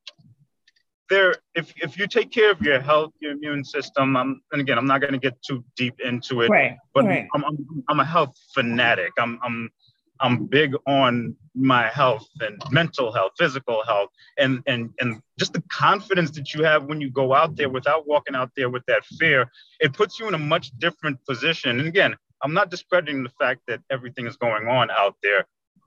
there, 1.09 1.35
if, 1.55 1.73
if 1.81 1.97
you 1.97 2.05
take 2.07 2.31
care 2.31 2.51
of 2.51 2.61
your 2.61 2.79
health, 2.79 3.13
your 3.19 3.31
immune 3.31 3.63
system, 3.63 4.15
I'm, 4.15 4.41
and 4.51 4.61
again, 4.61 4.77
I'm 4.77 4.85
not 4.85 5.01
going 5.01 5.13
to 5.13 5.19
get 5.19 5.41
too 5.41 5.65
deep 5.75 5.95
into 6.05 6.41
it, 6.41 6.49
right, 6.49 6.77
but 6.93 7.05
right. 7.05 7.27
I'm, 7.33 7.43
I'm, 7.43 7.83
I'm 7.89 7.99
a 7.99 8.05
health 8.05 8.35
fanatic. 8.53 9.11
I'm, 9.17 9.39
I'm, 9.43 9.71
I'm 10.21 10.45
big 10.45 10.75
on 10.85 11.35
my 11.55 11.87
health 11.87 12.27
and 12.41 12.61
mental 12.71 13.11
health, 13.11 13.33
physical 13.37 13.83
health, 13.85 14.09
and 14.37 14.61
and 14.67 14.89
and 14.99 15.21
just 15.37 15.53
the 15.53 15.63
confidence 15.71 16.31
that 16.31 16.53
you 16.53 16.63
have 16.63 16.85
when 16.85 16.99
you 17.01 17.09
go 17.09 17.33
out 17.33 17.55
there 17.55 17.69
without 17.69 18.07
walking 18.07 18.35
out 18.35 18.51
there 18.55 18.69
with 18.69 18.85
that 18.87 19.05
fear. 19.05 19.49
It 19.79 19.93
puts 19.93 20.19
you 20.19 20.27
in 20.27 20.33
a 20.33 20.39
much 20.39 20.71
different 20.77 21.23
position. 21.25 21.79
And 21.79 21.87
again, 21.87 22.15
I'm 22.41 22.53
not 22.53 22.69
discrediting 22.69 23.23
the 23.23 23.31
fact 23.39 23.61
that 23.67 23.81
everything 23.89 24.27
is 24.27 24.37
going 24.37 24.67
on 24.67 24.91
out 24.91 25.15
there. 25.23 25.45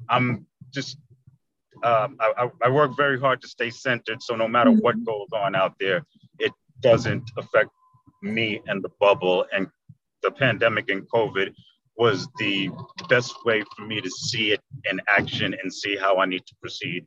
I'm 0.08 0.46
just 0.70 0.98
um, 1.84 2.16
I, 2.20 2.48
I 2.62 2.70
work 2.70 2.96
very 2.96 3.18
hard 3.18 3.42
to 3.42 3.48
stay 3.48 3.70
centered. 3.70 4.22
So 4.22 4.36
no 4.36 4.46
matter 4.46 4.70
what 4.70 4.96
mm-hmm. 4.96 5.04
goes 5.04 5.28
on 5.32 5.54
out 5.54 5.74
there, 5.80 6.04
it 6.38 6.52
doesn't 6.80 7.30
affect 7.36 7.70
me 8.22 8.62
and 8.66 8.82
the 8.82 8.90
bubble 9.00 9.46
and 9.52 9.66
the 10.22 10.30
pandemic 10.30 10.90
and 10.90 11.08
COVID 11.10 11.52
was 11.96 12.28
the 12.38 12.70
best 13.08 13.44
way 13.44 13.62
for 13.76 13.84
me 13.84 14.00
to 14.00 14.10
see 14.10 14.52
it 14.52 14.60
in 14.90 15.00
action 15.08 15.54
and 15.62 15.72
see 15.72 15.96
how 15.96 16.18
I 16.18 16.26
need 16.26 16.44
to 16.46 16.54
proceed 16.60 17.06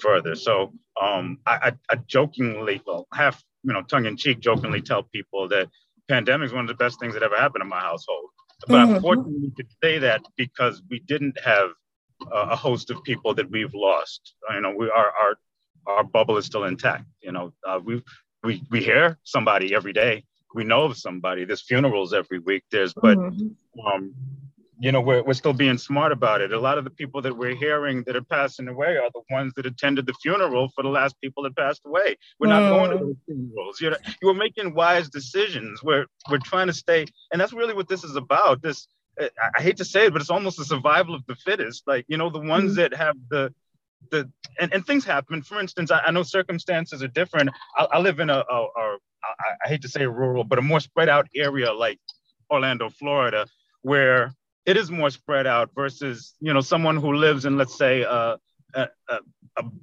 further. 0.00 0.34
So 0.34 0.72
um, 1.00 1.38
I, 1.46 1.72
I, 1.90 1.96
jokingly, 2.06 2.82
well, 2.86 3.06
half 3.14 3.42
you 3.62 3.72
know, 3.72 3.82
tongue 3.82 4.06
in 4.06 4.16
cheek, 4.16 4.40
jokingly 4.40 4.80
tell 4.80 5.02
people 5.02 5.48
that 5.48 5.68
pandemic 6.08 6.46
is 6.46 6.52
one 6.52 6.62
of 6.62 6.68
the 6.68 6.74
best 6.74 7.00
things 7.00 7.14
that 7.14 7.22
ever 7.22 7.36
happened 7.36 7.62
in 7.62 7.68
my 7.68 7.80
household. 7.80 8.30
But 8.68 8.76
mm-hmm. 8.76 8.94
unfortunately, 8.96 9.52
could 9.56 9.68
say 9.82 9.98
that 9.98 10.22
because 10.36 10.82
we 10.88 11.00
didn't 11.00 11.38
have 11.44 11.70
uh, 12.32 12.48
a 12.50 12.56
host 12.56 12.90
of 12.90 13.02
people 13.04 13.34
that 13.34 13.50
we've 13.50 13.74
lost. 13.74 14.34
You 14.54 14.60
know, 14.60 14.74
we 14.76 14.90
our 14.90 15.10
our 15.10 15.36
our 15.86 16.04
bubble 16.04 16.36
is 16.36 16.46
still 16.46 16.64
intact. 16.64 17.04
You 17.20 17.32
know, 17.32 17.52
uh, 17.66 17.80
we 17.84 18.02
we 18.42 18.62
we 18.70 18.82
hear 18.82 19.18
somebody 19.24 19.74
every 19.74 19.92
day 19.92 20.24
we 20.56 20.64
know 20.64 20.84
of 20.84 20.96
somebody. 20.96 21.44
There's 21.44 21.60
funerals 21.60 22.14
every 22.14 22.38
week. 22.38 22.64
There's, 22.70 22.94
but 22.94 23.18
mm-hmm. 23.18 23.48
Um, 23.84 24.14
you 24.78 24.92
know, 24.92 25.00
we're, 25.00 25.22
we're 25.22 25.34
still 25.34 25.54
being 25.54 25.78
smart 25.78 26.12
about 26.12 26.40
it. 26.40 26.52
A 26.52 26.60
lot 26.60 26.76
of 26.76 26.84
the 26.84 26.90
people 26.90 27.22
that 27.22 27.36
we're 27.36 27.54
hearing 27.54 28.02
that 28.04 28.14
are 28.14 28.22
passing 28.22 28.68
away 28.68 28.98
are 28.98 29.10
the 29.14 29.22
ones 29.30 29.54
that 29.56 29.64
attended 29.64 30.06
the 30.06 30.12
funeral 30.14 30.68
for 30.74 30.82
the 30.82 30.90
last 30.90 31.18
people 31.22 31.42
that 31.44 31.56
passed 31.56 31.80
away. 31.86 32.16
We're 32.38 32.48
not 32.48 32.62
mm. 32.62 32.68
going 32.70 32.90
to 32.90 33.04
those 33.04 33.16
funerals. 33.24 33.80
You 33.80 33.90
know, 33.90 33.96
you 34.20 34.28
are 34.28 34.34
making 34.34 34.74
wise 34.74 35.08
decisions. 35.08 35.82
We're 35.82 36.06
we're 36.30 36.38
trying 36.38 36.66
to 36.66 36.74
stay, 36.74 37.06
and 37.32 37.40
that's 37.40 37.54
really 37.54 37.74
what 37.74 37.88
this 37.88 38.04
is 38.04 38.16
about. 38.16 38.62
This 38.62 38.86
I 39.18 39.62
hate 39.62 39.78
to 39.78 39.84
say 39.84 40.06
it, 40.06 40.12
but 40.12 40.20
it's 40.20 40.30
almost 40.30 40.60
a 40.60 40.64
survival 40.64 41.14
of 41.14 41.24
the 41.26 41.36
fittest. 41.36 41.84
Like 41.86 42.04
you 42.08 42.18
know, 42.18 42.28
the 42.28 42.40
ones 42.40 42.72
mm. 42.72 42.76
that 42.76 42.94
have 42.94 43.16
the 43.30 43.54
the 44.10 44.30
and, 44.60 44.72
and 44.74 44.86
things 44.86 45.06
happen. 45.06 45.42
For 45.42 45.58
instance, 45.58 45.90
I, 45.90 46.00
I 46.00 46.10
know 46.10 46.22
circumstances 46.22 47.02
are 47.02 47.08
different. 47.08 47.50
I, 47.76 47.84
I 47.84 47.98
live 47.98 48.20
in 48.20 48.28
a, 48.28 48.44
a, 48.50 48.66
a 48.76 48.98
I, 49.24 49.54
I 49.64 49.68
hate 49.68 49.82
to 49.82 49.88
say 49.88 50.06
rural, 50.06 50.44
but 50.44 50.58
a 50.58 50.62
more 50.62 50.80
spread 50.80 51.08
out 51.08 51.28
area 51.34 51.72
like 51.72 51.98
Orlando, 52.50 52.90
Florida, 52.90 53.46
where 53.86 54.34
it 54.64 54.76
is 54.76 54.90
more 54.90 55.10
spread 55.10 55.46
out 55.46 55.70
versus 55.72 56.34
you 56.40 56.52
know 56.52 56.60
someone 56.60 56.96
who 56.96 57.12
lives 57.12 57.44
in 57.44 57.56
let's 57.56 57.78
say 57.78 58.04
uh, 58.04 58.36
a, 58.74 58.88
a, 59.08 59.18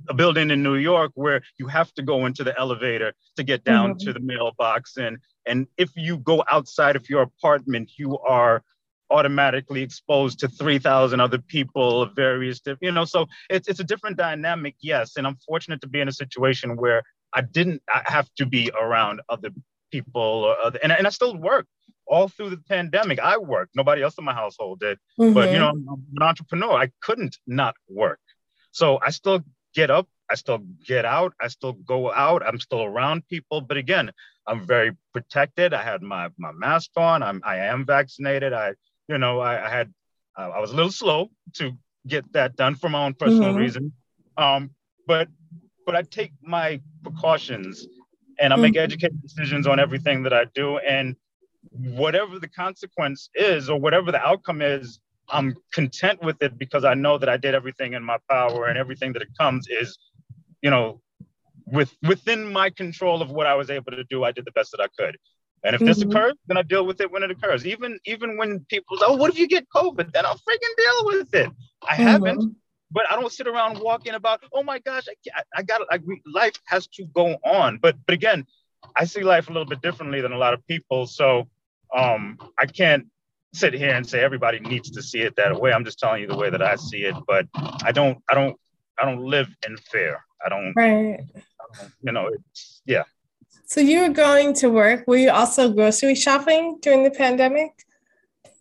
a, 0.09 0.13
building 0.13 0.51
in 0.51 0.61
New 0.61 0.75
York 0.75 1.11
where 1.15 1.41
you 1.57 1.67
have 1.67 1.89
to 1.93 2.01
go 2.03 2.25
into 2.25 2.43
the 2.43 2.53
elevator 2.59 3.13
to 3.37 3.43
get 3.43 3.63
down 3.63 3.91
mm-hmm. 3.91 4.05
to 4.05 4.11
the 4.11 4.19
mailbox. 4.19 4.97
And 4.97 5.19
and 5.45 5.67
if 5.77 5.89
you 5.95 6.17
go 6.17 6.43
outside 6.51 6.97
of 6.97 7.09
your 7.09 7.21
apartment 7.21 7.91
you 7.97 8.19
are 8.19 8.61
automatically 9.09 9.81
exposed 9.83 10.39
to 10.39 10.47
3000 10.47 11.19
other 11.21 11.37
people 11.37 12.01
of 12.01 12.15
various 12.15 12.59
you 12.81 12.91
know 12.91 13.05
so 13.05 13.27
it's, 13.49 13.67
it's 13.67 13.79
a 13.79 13.83
different 13.91 14.17
dynamic 14.17 14.75
yes. 14.81 15.15
And 15.15 15.25
i'm 15.25 15.37
fortunate 15.47 15.79
to 15.81 15.87
be 15.87 16.01
in 16.01 16.09
a 16.09 16.17
situation 16.23 16.75
where 16.75 17.03
I 17.35 17.41
didn't 17.41 17.81
have 17.87 18.27
to 18.39 18.45
be 18.45 18.69
around 18.79 19.21
other 19.27 19.49
people 19.91 20.29
or 20.47 20.55
other, 20.65 20.79
and, 20.83 20.91
and 20.91 21.07
I 21.07 21.09
still 21.09 21.35
work 21.37 21.67
all 22.07 22.27
through 22.27 22.49
the 22.51 22.57
pandemic. 22.57 23.19
I 23.19 23.37
worked. 23.37 23.75
Nobody 23.75 24.01
else 24.01 24.17
in 24.17 24.25
my 24.25 24.33
household 24.33 24.79
did. 24.79 24.97
Mm-hmm. 25.19 25.33
But 25.33 25.51
you 25.51 25.59
know, 25.59 25.69
I'm 25.69 26.05
an 26.15 26.21
entrepreneur. 26.21 26.73
I 26.73 26.91
couldn't 27.01 27.37
not 27.47 27.75
work. 27.89 28.19
So 28.71 28.99
I 29.01 29.11
still 29.11 29.43
get 29.73 29.89
up. 29.89 30.07
I 30.29 30.35
still 30.35 30.59
get 30.85 31.05
out. 31.05 31.33
I 31.39 31.47
still 31.47 31.73
go 31.73 32.11
out. 32.11 32.45
I'm 32.45 32.59
still 32.59 32.83
around 32.83 33.27
people. 33.27 33.61
But 33.61 33.77
again, 33.77 34.11
I'm 34.47 34.65
very 34.65 34.95
protected. 35.13 35.73
I 35.73 35.83
had 35.83 36.01
my 36.01 36.29
my 36.37 36.51
mask 36.51 36.91
on. 36.97 37.23
I'm 37.23 37.41
I 37.43 37.57
am 37.57 37.85
vaccinated. 37.85 38.53
I 38.53 38.73
you 39.07 39.17
know 39.17 39.39
I, 39.39 39.65
I 39.65 39.69
had 39.69 39.93
uh, 40.37 40.49
I 40.49 40.59
was 40.59 40.71
a 40.71 40.75
little 40.75 40.91
slow 40.91 41.29
to 41.53 41.73
get 42.07 42.31
that 42.33 42.55
done 42.55 42.75
for 42.75 42.89
my 42.89 43.05
own 43.05 43.13
personal 43.13 43.49
mm-hmm. 43.49 43.59
reason. 43.59 43.93
Um, 44.37 44.71
but 45.07 45.27
but 45.85 45.95
I 45.95 46.01
take 46.03 46.31
my 46.41 46.81
precautions 47.03 47.87
and 48.39 48.53
I 48.53 48.55
make 48.55 48.73
mm-hmm. 48.73 48.83
educated 48.83 49.21
decisions 49.21 49.67
on 49.67 49.79
everything 49.79 50.23
that 50.23 50.33
I 50.33 50.45
do. 50.55 50.77
And 50.77 51.15
whatever 51.71 52.39
the 52.39 52.47
consequence 52.47 53.29
is 53.35 53.69
or 53.69 53.79
whatever 53.79 54.11
the 54.11 54.21
outcome 54.21 54.61
is, 54.61 54.99
I'm 55.29 55.55
content 55.71 56.21
with 56.21 56.41
it 56.41 56.57
because 56.57 56.83
I 56.83 56.93
know 56.93 57.17
that 57.17 57.29
I 57.29 57.37
did 57.37 57.55
everything 57.55 57.93
in 57.93 58.03
my 58.03 58.17
power 58.29 58.67
and 58.67 58.77
everything 58.77 59.13
that 59.13 59.21
it 59.21 59.29
comes 59.39 59.67
is, 59.69 59.97
you 60.61 60.69
know, 60.69 61.01
with 61.65 61.95
within 62.03 62.51
my 62.51 62.69
control 62.69 63.21
of 63.21 63.31
what 63.31 63.47
I 63.47 63.55
was 63.55 63.69
able 63.69 63.91
to 63.91 64.03
do, 64.03 64.23
I 64.23 64.31
did 64.31 64.45
the 64.45 64.51
best 64.51 64.71
that 64.71 64.81
I 64.81 64.87
could. 64.99 65.17
And 65.63 65.75
if 65.75 65.79
mm-hmm. 65.79 65.87
this 65.87 66.01
occurs, 66.01 66.33
then 66.47 66.57
I 66.57 66.61
deal 66.61 66.85
with 66.85 66.99
it 66.99 67.09
when 67.09 67.23
it 67.23 67.31
occurs. 67.31 67.65
Even 67.65 67.97
even 68.05 68.37
when 68.37 68.65
people 68.69 68.97
say, 68.97 69.05
"Oh, 69.07 69.15
what 69.15 69.31
if 69.31 69.39
you 69.39 69.47
get 69.47 69.65
COVID?" 69.73 70.11
Then 70.11 70.25
I'll 70.25 70.35
freaking 70.35 70.75
deal 70.77 71.05
with 71.05 71.33
it. 71.33 71.49
I 71.87 71.93
mm-hmm. 71.93 72.03
haven't, 72.03 72.55
but 72.91 73.09
I 73.09 73.15
don't 73.15 73.31
sit 73.31 73.47
around 73.47 73.79
walking 73.79 74.13
about, 74.13 74.41
oh 74.51 74.61
my 74.61 74.79
gosh, 74.79 75.07
I, 75.33 75.41
I 75.55 75.63
got 75.63 75.81
like 75.89 76.01
life 76.25 76.59
has 76.65 76.87
to 76.87 77.05
go 77.15 77.37
on. 77.45 77.79
But 77.81 77.95
but 78.05 78.13
again, 78.13 78.45
I 78.95 79.05
see 79.05 79.21
life 79.21 79.49
a 79.49 79.53
little 79.53 79.67
bit 79.67 79.81
differently 79.81 80.21
than 80.21 80.31
a 80.31 80.37
lot 80.37 80.53
of 80.53 80.65
people. 80.67 81.07
So 81.07 81.47
um, 81.95 82.37
I 82.59 82.65
can't 82.65 83.07
sit 83.53 83.73
here 83.73 83.93
and 83.93 84.07
say 84.07 84.21
everybody 84.23 84.59
needs 84.59 84.89
to 84.91 85.01
see 85.01 85.19
it 85.19 85.35
that 85.35 85.59
way. 85.59 85.71
I'm 85.71 85.85
just 85.85 85.99
telling 85.99 86.21
you 86.21 86.27
the 86.27 86.37
way 86.37 86.49
that 86.49 86.61
I 86.61 86.75
see 86.75 87.03
it. 87.03 87.15
But 87.27 87.47
I 87.55 87.91
don't 87.91 88.17
I 88.29 88.35
don't 88.35 88.57
I 88.99 89.05
don't 89.05 89.23
live 89.23 89.47
in 89.67 89.77
fear. 89.77 90.23
I 90.45 90.49
don't. 90.49 90.73
Right. 90.75 91.19
I 91.35 91.81
don't, 91.81 91.93
you 92.01 92.11
know, 92.11 92.27
it's 92.27 92.81
yeah. 92.85 93.03
So 93.65 93.79
you 93.79 94.01
were 94.01 94.09
going 94.09 94.53
to 94.55 94.69
work. 94.69 95.07
Were 95.07 95.17
you 95.17 95.31
also 95.31 95.71
grocery 95.71 96.15
shopping 96.15 96.77
during 96.81 97.03
the 97.03 97.11
pandemic? 97.11 97.71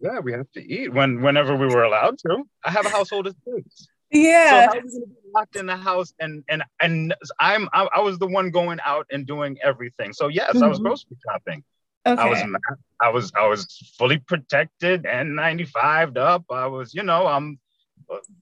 Yeah, 0.01 0.21
we 0.21 0.33
have 0.33 0.51
to 0.53 0.61
eat 0.61 0.93
when 0.93 1.23
whenever 1.23 1.57
we 1.57 1.67
were 1.67 1.85
allowed 1.85 2.19
to. 2.19 2.45
I 2.65 2.71
have 2.71 2.87
a 2.87 2.89
household 2.89 3.27
of 3.27 3.37
six. 3.45 3.89
Yeah. 4.11 4.71
So 4.71 4.81
how 5.35 5.41
are 5.41 5.47
we 5.49 5.55
gonna 5.55 5.57
be 5.57 5.57
locked 5.57 5.57
in 5.57 5.67
the 5.67 5.77
house 5.77 6.15
and 6.21 6.45
and 6.49 6.63
and 6.81 7.15
I'm 7.41 7.69
I, 7.73 7.89
I 7.97 8.01
was 8.01 8.19
the 8.19 8.27
one 8.27 8.51
going 8.51 8.79
out 8.85 9.07
and 9.11 9.27
doing 9.27 9.59
everything. 9.63 10.13
So 10.13 10.29
yes, 10.29 10.55
mm-hmm. 10.55 10.65
I 10.65 10.69
was 10.69 10.79
mm-hmm. 10.79 10.87
grocery 10.87 11.17
shopping. 11.29 11.65
Okay. 12.05 12.21
I 12.21 12.29
was 12.29 12.43
I 13.01 13.09
was 13.11 13.33
I 13.37 13.47
was 13.47 13.95
fully 13.97 14.19
protected 14.19 15.07
and 15.07 15.37
95 15.37 16.17
up. 16.17 16.45
I 16.51 16.67
was, 16.67 16.95
you 16.95 17.03
know, 17.03 17.27
I'm 17.27 17.59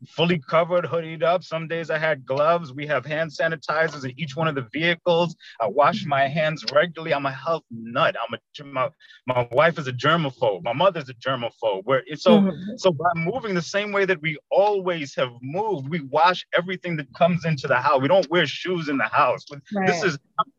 fully 0.08 0.38
covered, 0.38 0.84
hoodied 0.84 1.22
up. 1.22 1.44
Some 1.44 1.68
days 1.68 1.90
I 1.90 1.98
had 1.98 2.24
gloves. 2.24 2.72
We 2.72 2.86
have 2.86 3.04
hand 3.04 3.30
sanitizers 3.30 4.04
in 4.04 4.18
each 4.18 4.36
one 4.36 4.48
of 4.48 4.54
the 4.54 4.66
vehicles. 4.72 5.36
I 5.60 5.66
wash 5.66 6.04
my 6.06 6.26
hands 6.28 6.64
regularly. 6.72 7.14
I'm 7.14 7.26
a 7.26 7.32
health 7.32 7.64
nut. 7.70 8.16
I'm 8.20 8.34
a 8.34 8.64
my, 8.64 8.90
my 9.26 9.48
wife 9.52 9.78
is 9.78 9.86
a 9.86 9.92
germaphobe. 9.92 10.62
My 10.62 10.72
mother's 10.72 11.08
a 11.08 11.14
germaphobe. 11.14 11.84
Where 11.84 12.02
so 12.16 12.40
mm-hmm. 12.40 12.76
so 12.76 12.92
by 12.92 13.10
moving 13.14 13.54
the 13.54 13.62
same 13.62 13.92
way 13.92 14.04
that 14.04 14.20
we 14.20 14.38
always 14.50 15.14
have 15.14 15.30
moved, 15.42 15.88
we 15.88 16.00
wash 16.00 16.46
everything 16.56 16.96
that 16.96 17.12
comes 17.14 17.44
into 17.44 17.66
the 17.66 17.76
house. 17.76 18.00
We 18.00 18.08
don't 18.08 18.28
wear 18.30 18.46
shoes 18.46 18.88
in 18.88 18.98
the 18.98 19.04
house. 19.04 19.44
Right. 19.74 19.86
This 19.86 20.02
is 20.02 20.18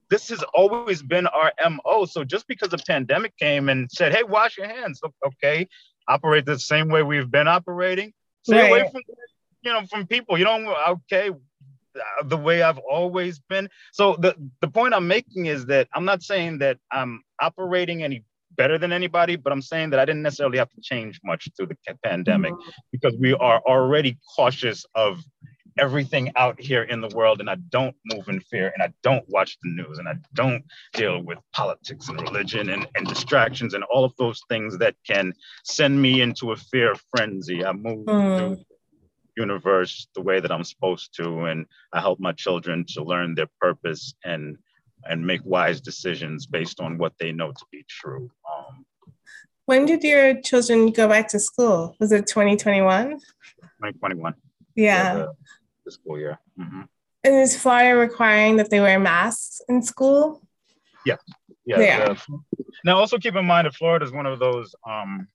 this 0.10 0.30
has 0.30 0.44
always 0.54 1.02
been 1.02 1.28
our 1.28 1.52
mo. 1.70 2.06
So 2.06 2.24
just 2.24 2.48
because 2.48 2.70
the 2.70 2.78
pandemic 2.78 3.38
came 3.38 3.70
and 3.70 3.90
said, 3.92 4.14
"Hey, 4.14 4.24
wash 4.24 4.58
your 4.58 4.68
hands," 4.68 5.02
okay, 5.26 5.68
operate 6.08 6.46
the 6.46 6.60
same 6.60 6.90
way 6.90 7.04
we've 7.04 7.32
been 7.32 7.48
operating 7.48 8.14
Stay 8.44 8.62
right. 8.62 8.70
away 8.70 8.90
from 8.92 9.02
you 9.64 9.72
know 9.74 9.86
from 9.88 10.08
people. 10.08 10.38
You 10.38 10.46
don't 10.46 10.68
okay 10.68 11.32
the 12.26 12.38
way 12.38 12.62
I've 12.62 12.78
always 12.80 13.40
been. 13.40 13.70
So 13.92 14.16
the 14.18 14.36
the 14.62 14.68
point 14.68 14.94
I'm 14.94 15.08
making 15.08 15.48
is 15.48 15.66
that 15.68 15.88
I'm 15.94 16.06
not 16.06 16.24
saying 16.24 16.60
that 16.60 16.78
I'm 16.92 17.24
operating 17.40 18.04
any 18.04 18.24
better 18.58 18.78
than 18.78 18.92
anybody, 18.92 19.36
but 19.36 19.54
I'm 19.54 19.62
saying 19.62 19.92
that 19.92 20.00
I 20.00 20.06
didn't 20.06 20.22
necessarily 20.22 20.58
have 20.58 20.70
to 20.70 20.82
change 20.82 21.20
much 21.24 21.50
through 21.56 21.68
the 21.68 21.78
pandemic 22.04 22.54
mm-hmm. 22.54 22.70
because 22.92 23.16
we 23.20 23.34
are 23.34 23.62
already 23.68 24.18
cautious 24.36 24.86
of 24.96 25.20
everything 25.78 26.32
out 26.36 26.60
here 26.60 26.84
in 26.84 27.02
the 27.02 27.08
world 27.10 27.40
and 27.40 27.50
I 27.50 27.56
don't 27.56 27.96
move 28.06 28.28
in 28.28 28.40
fear 28.40 28.72
and 28.74 28.84
I 28.84 28.94
don't 29.04 29.28
watch 29.30 29.58
the 29.62 29.70
news 29.70 30.00
and 30.00 30.08
I 30.08 30.16
don't 30.34 30.64
deal 30.94 31.22
with 31.22 31.40
politics 31.54 32.10
and 32.10 32.22
religion 32.22 32.70
and, 32.70 32.88
and 32.96 33.08
distractions 33.08 33.74
and 33.74 33.84
all 33.86 34.04
of 34.04 34.16
those 34.18 34.42
things 34.50 34.78
that 34.80 34.96
can 35.06 35.34
send 35.64 36.02
me 36.02 36.22
into 36.22 36.52
a 36.52 36.56
fear 36.56 36.96
frenzy. 37.16 37.66
I 37.66 37.72
move 37.74 38.06
mm. 38.06 38.38
through 38.38 38.56
the 38.56 38.66
universe 39.38 40.08
the 40.14 40.22
way 40.22 40.40
that 40.40 40.52
I'm 40.52 40.64
supposed 40.64 41.16
to 41.16 41.46
and 41.46 41.66
I 41.94 42.02
help 42.02 42.20
my 42.20 42.34
children 42.34 42.86
to 42.90 43.04
learn 43.04 43.36
their 43.36 43.50
purpose 43.60 44.14
and 44.24 44.58
and 45.06 45.26
make 45.26 45.42
wise 45.44 45.82
decisions 45.82 46.46
based 46.46 46.80
on 46.80 47.00
what 47.00 47.14
they 47.20 47.32
know 47.32 47.52
to 47.52 47.66
be 47.72 47.84
true. 47.90 48.30
Um, 48.48 48.86
when 49.66 49.86
did 49.86 50.04
your 50.04 50.40
children 50.42 50.92
go 50.92 51.08
back 51.08 51.28
to 51.30 51.40
school? 51.40 51.96
Was 52.00 52.12
it 52.12 52.28
2021? 52.28 53.12
2021. 53.12 54.34
Yeah. 54.76 55.14
The, 55.14 55.34
the 55.92 56.00
school 56.00 56.18
year. 56.18 56.40
Mm-hmm. 56.60 56.82
And 57.24 57.36
is 57.36 57.56
Florida 57.56 57.96
requiring 57.96 58.58
that 58.58 58.70
they 58.70 58.80
wear 58.80 59.00
masks 59.00 59.62
in 59.70 59.82
school? 59.82 60.42
Yeah. 61.06 61.18
Yeah. 61.66 61.80
yeah. 61.80 62.16
now, 62.84 62.98
also 62.98 63.18
keep 63.18 63.36
in 63.36 63.46
mind 63.46 63.68
that 63.68 63.76
Florida 63.76 64.06
is 64.06 64.12
one 64.12 64.26
of 64.26 64.40
those, 64.40 64.74
um, 64.88 65.28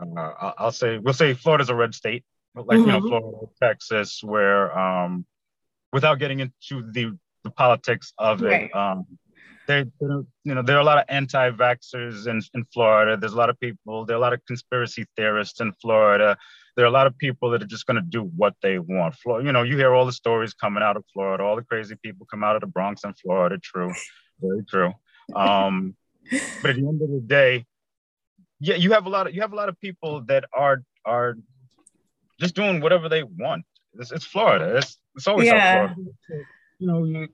uh, 0.00 0.52
I'll 0.58 0.72
say, 0.72 0.98
we'll 0.98 1.14
say 1.14 1.34
Florida's 1.34 1.68
a 1.68 1.74
red 1.74 1.94
state, 1.94 2.24
like, 2.54 2.66
mm-hmm. 2.66 2.80
you 2.80 2.86
know, 2.86 2.98
mm-hmm. 3.00 3.08
Florida, 3.08 3.52
Texas, 3.62 4.22
where 4.22 4.76
um, 4.78 5.26
without 5.92 6.18
getting 6.18 6.40
into 6.40 6.90
the 6.92 7.16
the 7.44 7.50
politics 7.50 8.12
of 8.18 8.40
right. 8.40 8.64
it. 8.64 8.74
Um, 8.74 9.06
they, 9.66 9.84
you 10.00 10.54
know, 10.54 10.62
there 10.62 10.76
are 10.76 10.80
a 10.80 10.84
lot 10.84 10.98
of 10.98 11.04
anti-vaxxers 11.08 12.26
in, 12.26 12.42
in 12.54 12.64
Florida. 12.72 13.16
There's 13.16 13.32
a 13.32 13.36
lot 13.36 13.50
of 13.50 13.58
people. 13.60 14.04
There 14.04 14.16
are 14.16 14.18
a 14.18 14.20
lot 14.20 14.32
of 14.32 14.44
conspiracy 14.46 15.06
theorists 15.16 15.60
in 15.60 15.72
Florida. 15.80 16.36
There 16.76 16.84
are 16.84 16.88
a 16.88 16.92
lot 16.92 17.06
of 17.06 17.16
people 17.18 17.50
that 17.50 17.62
are 17.62 17.66
just 17.66 17.86
going 17.86 17.96
to 17.96 18.02
do 18.02 18.22
what 18.36 18.54
they 18.62 18.78
want. 18.78 19.14
Florida, 19.14 19.46
you 19.46 19.52
know, 19.52 19.62
you 19.62 19.76
hear 19.76 19.94
all 19.94 20.06
the 20.06 20.12
stories 20.12 20.54
coming 20.54 20.82
out 20.82 20.96
of 20.96 21.04
Florida. 21.12 21.44
All 21.44 21.56
the 21.56 21.62
crazy 21.62 21.94
people 22.02 22.26
come 22.26 22.42
out 22.42 22.56
of 22.56 22.60
the 22.60 22.66
Bronx 22.66 23.04
and 23.04 23.16
Florida. 23.16 23.58
True, 23.58 23.92
very 24.40 24.64
true. 24.64 24.92
Um, 25.34 25.94
but 26.62 26.70
at 26.70 26.76
the 26.76 26.86
end 26.86 27.02
of 27.02 27.10
the 27.10 27.22
day, 27.24 27.64
yeah, 28.60 28.76
you 28.76 28.92
have 28.92 29.06
a 29.06 29.10
lot 29.10 29.26
of 29.26 29.34
you 29.34 29.40
have 29.42 29.52
a 29.52 29.56
lot 29.56 29.68
of 29.68 29.78
people 29.80 30.22
that 30.22 30.44
are 30.52 30.82
are 31.04 31.36
just 32.40 32.54
doing 32.54 32.80
whatever 32.80 33.08
they 33.08 33.22
want. 33.22 33.64
It's, 33.98 34.10
it's 34.10 34.24
Florida. 34.24 34.76
It's 34.78 34.98
it's 35.14 35.28
always 35.28 35.46
yeah. 35.46 35.94
Florida 35.94 36.46
you 36.78 36.86
know, 36.86 37.04
you 37.04 37.28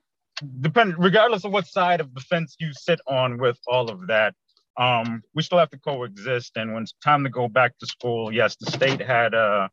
depend 0.59 0.95
regardless 0.97 1.45
of 1.45 1.51
what 1.51 1.67
side 1.67 1.99
of 1.99 2.13
the 2.13 2.21
fence 2.21 2.55
you 2.59 2.71
sit 2.73 2.99
on 3.07 3.37
with 3.37 3.57
all 3.67 3.89
of 3.89 4.07
that, 4.07 4.33
um, 4.77 5.23
we 5.33 5.43
still 5.43 5.57
have 5.57 5.69
to 5.71 5.77
coexist. 5.77 6.53
And 6.55 6.73
when 6.73 6.83
it's 6.83 6.93
time 7.03 7.23
to 7.23 7.29
go 7.29 7.47
back 7.47 7.77
to 7.79 7.85
school, 7.85 8.33
yes, 8.33 8.55
the 8.55 8.71
state 8.71 9.01
had 9.01 9.33
uh 9.33 9.67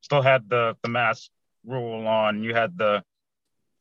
still 0.00 0.22
had 0.22 0.48
the 0.48 0.76
the 0.82 0.88
mask 0.88 1.30
rule 1.64 2.06
on. 2.06 2.42
You 2.42 2.54
had 2.54 2.76
the 2.76 3.02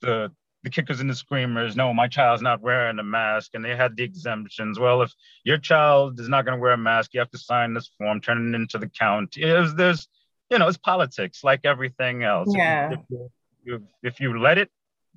the 0.02 0.32
the 0.64 0.70
kickers 0.70 1.00
and 1.00 1.10
the 1.10 1.16
screamers. 1.16 1.76
No, 1.76 1.94
my 1.94 2.08
child's 2.08 2.42
not 2.42 2.62
wearing 2.62 3.00
a 3.00 3.04
mask, 3.04 3.52
and 3.54 3.64
they 3.64 3.76
had 3.76 3.96
the 3.96 4.04
exemptions. 4.04 4.78
Well, 4.80 5.02
if 5.02 5.14
your 5.44 5.58
child 5.58 6.20
is 6.20 6.28
not 6.28 6.46
going 6.46 6.58
to 6.58 6.62
wear 6.62 6.74
a 6.74 6.78
mask, 6.78 7.14
you 7.14 7.20
have 7.20 7.32
to 7.32 7.38
sign 7.38 7.74
this 7.74 7.90
form, 7.98 8.20
turn 8.20 8.54
it 8.54 8.58
into 8.58 8.78
the 8.78 8.90
county. 8.90 9.42
There's, 9.42 9.74
there's, 9.76 10.08
you 10.50 10.60
know, 10.60 10.68
it's 10.68 10.78
politics 10.78 11.44
like 11.44 11.62
everything 11.64 12.24
else. 12.24 12.54
Yeah. 12.54 12.92
If 12.92 13.00
you, 13.10 13.32
if 13.52 13.66
you, 13.66 13.84
if 14.04 14.20
you 14.20 14.40
let 14.40 14.58
it, 14.58 14.70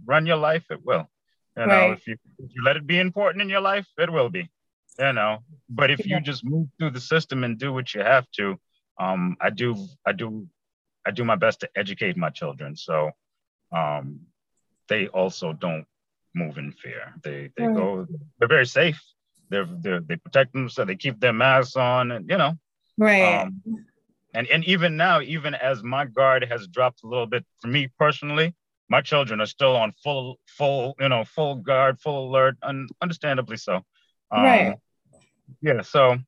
run 0.05 0.27
your 0.27 0.37
life, 0.37 0.65
it 0.71 0.85
will. 0.85 1.09
You 1.57 1.67
know, 1.67 1.75
right. 1.75 1.93
if 1.93 2.07
you 2.07 2.17
if 2.39 2.51
you 2.55 2.63
let 2.63 2.77
it 2.77 2.87
be 2.87 2.99
important 2.99 3.43
in 3.43 3.49
your 3.49 3.61
life, 3.61 3.87
it 3.99 4.11
will 4.11 4.31
be. 4.31 4.49
You 4.99 5.13
know, 5.13 5.39
but 5.71 5.91
if 5.91 6.07
you 6.07 6.21
just 6.21 6.45
move 6.45 6.69
through 6.79 6.91
the 6.91 7.01
system 7.01 7.45
and 7.45 7.59
do 7.59 7.73
what 7.73 7.95
you 7.95 8.03
have 8.03 8.31
to, 8.33 8.59
um, 9.01 9.37
I 9.41 9.49
do, 9.49 9.75
I 10.07 10.13
do, 10.13 10.47
I 11.07 11.11
do 11.13 11.25
my 11.25 11.37
best 11.37 11.61
to 11.61 11.71
educate 11.75 12.17
my 12.17 12.29
children, 12.29 12.77
so 12.77 13.11
um, 13.75 14.21
they 14.89 15.09
also 15.09 15.55
don't 15.55 15.87
move 16.35 16.59
in 16.59 16.73
fear. 16.73 17.15
They 17.25 17.51
they 17.57 17.67
right. 17.67 17.77
go, 17.77 18.07
they're 18.39 18.49
very 18.49 18.67
safe. 18.67 19.03
They're, 19.49 19.69
they're 19.81 20.01
they 20.01 20.17
protect 20.17 20.53
them, 20.53 20.69
so 20.69 20.85
they 20.85 20.97
keep 20.97 21.21
their 21.21 21.33
masks 21.33 21.77
on, 21.77 22.11
and 22.13 22.29
you 22.29 22.37
know, 22.37 22.59
right. 22.99 23.43
Um, 23.43 23.63
and 24.35 24.47
and 24.49 24.65
even 24.65 24.97
now, 24.97 25.21
even 25.21 25.55
as 25.55 25.83
my 25.83 26.05
guard 26.05 26.45
has 26.45 26.67
dropped 26.67 27.03
a 27.03 27.07
little 27.07 27.27
bit 27.27 27.45
for 27.61 27.69
me 27.69 27.89
personally, 27.99 28.55
my 28.89 29.01
children 29.01 29.41
are 29.41 29.47
still 29.47 29.77
on 29.77 29.93
full 30.05 30.39
full 30.47 30.95
you 31.01 31.09
know 31.09 31.25
full 31.25 31.57
guard 31.57 31.99
full 32.01 32.29
alert 32.29 32.57
and 32.63 32.91
understandably 33.01 33.57
so 33.57 33.83
um, 34.33 34.43
right 34.43 34.77
yeah 35.61 35.83
so 35.83 36.19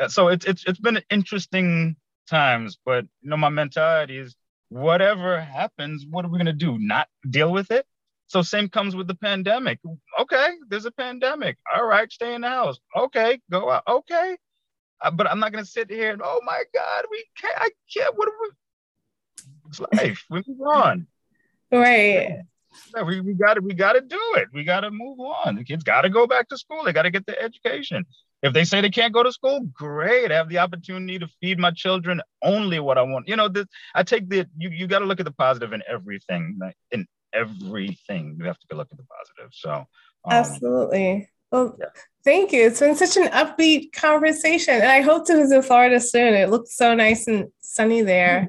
uh, 0.00 0.08
so 0.08 0.28
it's 0.28 0.46
it's 0.46 0.64
it's 0.66 0.78
been 0.78 1.00
interesting 1.10 1.96
times 2.28 2.78
but 2.84 3.04
you 3.22 3.30
know 3.30 3.36
my 3.36 3.48
mentality 3.48 4.18
is 4.18 4.34
whatever 4.68 5.40
happens 5.40 6.06
what 6.08 6.24
are 6.24 6.28
we 6.28 6.38
going 6.38 6.46
to 6.46 6.52
do? 6.52 6.78
Not 6.78 7.08
deal 7.28 7.50
with 7.50 7.72
it? 7.72 7.84
So 8.28 8.42
same 8.42 8.68
comes 8.68 8.94
with 8.94 9.08
the 9.08 9.16
pandemic. 9.16 9.80
Okay 10.20 10.48
there's 10.68 10.86
a 10.86 10.92
pandemic. 10.92 11.58
All 11.74 11.86
right 11.86 12.10
stay 12.10 12.34
in 12.34 12.42
the 12.42 12.48
house. 12.48 12.78
Okay 12.96 13.40
go 13.50 13.70
out. 13.70 13.82
Okay. 13.88 14.36
Uh, 15.02 15.10
but 15.10 15.26
i'm 15.30 15.40
not 15.40 15.50
going 15.50 15.64
to 15.64 15.70
sit 15.70 15.90
here 15.90 16.12
and 16.12 16.20
oh 16.22 16.40
my 16.44 16.62
god 16.74 17.06
we 17.10 17.24
can't 17.40 17.56
i 17.58 17.70
can't 17.90 18.18
what 18.18 18.28
are 18.28 18.34
we 18.42 18.50
it's 19.70 19.80
life. 19.80 20.24
We 20.28 20.42
move 20.46 20.60
on. 20.66 21.06
Right. 21.72 22.42
Yeah, 22.94 23.02
we, 23.02 23.20
we 23.20 23.34
gotta 23.34 23.60
we 23.60 23.74
gotta 23.74 24.00
do 24.00 24.20
it. 24.36 24.48
We 24.52 24.64
gotta 24.64 24.90
move 24.90 25.18
on. 25.20 25.56
The 25.56 25.64
kids 25.64 25.82
gotta 25.82 26.08
go 26.08 26.26
back 26.26 26.48
to 26.48 26.58
school. 26.58 26.84
They 26.84 26.92
gotta 26.92 27.10
get 27.10 27.26
the 27.26 27.40
education. 27.40 28.04
If 28.42 28.52
they 28.54 28.64
say 28.64 28.80
they 28.80 28.90
can't 28.90 29.12
go 29.12 29.22
to 29.22 29.32
school, 29.32 29.60
great. 29.72 30.32
I 30.32 30.36
have 30.36 30.48
the 30.48 30.58
opportunity 30.58 31.18
to 31.18 31.28
feed 31.40 31.58
my 31.58 31.72
children 31.72 32.22
only 32.42 32.80
what 32.80 32.96
I 32.96 33.02
want. 33.02 33.28
You 33.28 33.36
know, 33.36 33.48
this, 33.48 33.66
I 33.94 34.02
take 34.02 34.28
the 34.28 34.46
you 34.56 34.70
you 34.70 34.86
gotta 34.86 35.04
look 35.04 35.20
at 35.20 35.26
the 35.26 35.32
positive 35.32 35.72
in 35.72 35.82
everything. 35.88 36.58
In 36.90 37.06
everything, 37.32 38.36
you 38.38 38.46
have 38.46 38.58
to 38.58 38.76
look 38.76 38.88
at 38.90 38.96
the 38.96 39.04
positive. 39.04 39.50
So 39.52 39.70
um, 39.70 39.86
absolutely. 40.32 41.28
Well, 41.50 41.76
yeah. 41.80 41.86
thank 42.24 42.52
you. 42.52 42.66
It's 42.66 42.80
been 42.80 42.94
such 42.94 43.16
an 43.16 43.28
upbeat 43.28 43.92
conversation, 43.92 44.74
and 44.74 44.84
I 44.84 45.00
hope 45.00 45.26
to 45.26 45.36
visit 45.36 45.64
Florida 45.64 46.00
soon. 46.00 46.34
It 46.34 46.48
looks 46.48 46.76
so 46.76 46.94
nice 46.94 47.26
and 47.26 47.48
sunny 47.60 48.02
there. 48.02 48.48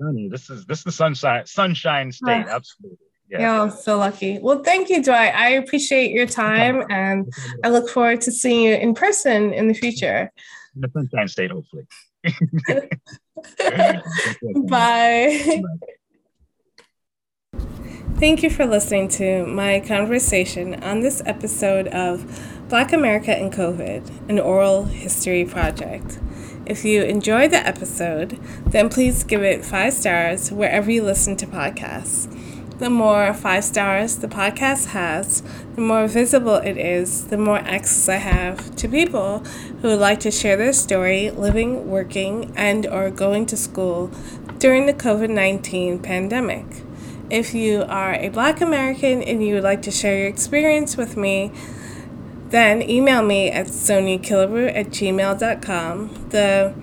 sunny. 0.00 0.28
This 0.28 0.50
is 0.50 0.66
this 0.66 0.78
is 0.78 0.84
the 0.84 0.92
sunshine 0.92 1.46
sunshine 1.46 2.12
state. 2.12 2.46
Absolutely. 2.46 3.05
Yeah. 3.28 3.62
I'm 3.62 3.70
so 3.70 3.98
lucky. 3.98 4.38
Well, 4.38 4.62
thank 4.62 4.88
you, 4.88 5.02
Dwight. 5.02 5.34
I 5.34 5.50
appreciate 5.50 6.12
your 6.12 6.26
time, 6.26 6.84
and 6.90 7.32
I 7.64 7.70
look 7.70 7.88
forward 7.88 8.20
to 8.22 8.32
seeing 8.32 8.62
you 8.62 8.74
in 8.74 8.94
person 8.94 9.52
in 9.52 9.68
the 9.68 9.74
future. 9.74 10.30
In 10.74 10.82
the 10.82 10.90
sunshine 10.92 11.28
state, 11.28 11.50
hopefully. 11.50 11.86
Bye. 14.68 15.62
Bye. 15.62 15.62
Thank 18.18 18.42
you 18.42 18.48
for 18.48 18.64
listening 18.64 19.08
to 19.10 19.44
my 19.44 19.80
conversation 19.80 20.82
on 20.82 21.00
this 21.00 21.20
episode 21.26 21.88
of 21.88 22.24
Black 22.70 22.94
America 22.94 23.36
and 23.36 23.52
COVID, 23.52 24.30
an 24.30 24.38
oral 24.38 24.84
history 24.84 25.44
project. 25.44 26.18
If 26.64 26.82
you 26.82 27.02
enjoyed 27.02 27.50
the 27.50 27.58
episode, 27.58 28.40
then 28.66 28.88
please 28.88 29.22
give 29.22 29.42
it 29.42 29.66
five 29.66 29.92
stars 29.92 30.50
wherever 30.50 30.90
you 30.90 31.02
listen 31.02 31.36
to 31.36 31.46
podcasts. 31.46 32.26
The 32.78 32.90
more 32.90 33.32
five 33.32 33.64
stars 33.64 34.16
the 34.16 34.28
podcast 34.28 34.88
has, 34.88 35.42
the 35.76 35.80
more 35.80 36.06
visible 36.06 36.56
it 36.56 36.76
is, 36.76 37.28
the 37.28 37.38
more 37.38 37.56
access 37.60 38.06
I 38.06 38.16
have 38.16 38.76
to 38.76 38.86
people 38.86 39.38
who 39.80 39.88
would 39.88 39.98
like 39.98 40.20
to 40.20 40.30
share 40.30 40.58
their 40.58 40.74
story 40.74 41.30
living, 41.30 41.88
working, 41.88 42.52
and 42.54 42.86
or 42.86 43.10
going 43.10 43.46
to 43.46 43.56
school 43.56 44.10
during 44.58 44.84
the 44.84 44.92
COVID-19 44.92 46.02
pandemic. 46.02 46.66
If 47.30 47.54
you 47.54 47.82
are 47.88 48.12
a 48.12 48.28
Black 48.28 48.60
American 48.60 49.22
and 49.22 49.42
you 49.42 49.54
would 49.54 49.64
like 49.64 49.80
to 49.82 49.90
share 49.90 50.18
your 50.18 50.28
experience 50.28 50.98
with 50.98 51.16
me, 51.16 51.52
then 52.50 52.82
email 52.82 53.22
me 53.22 53.50
at 53.50 53.68
soniakillebrew 53.68 54.76
at 54.76 54.88
gmail.com. 54.88 56.28
The 56.28 56.74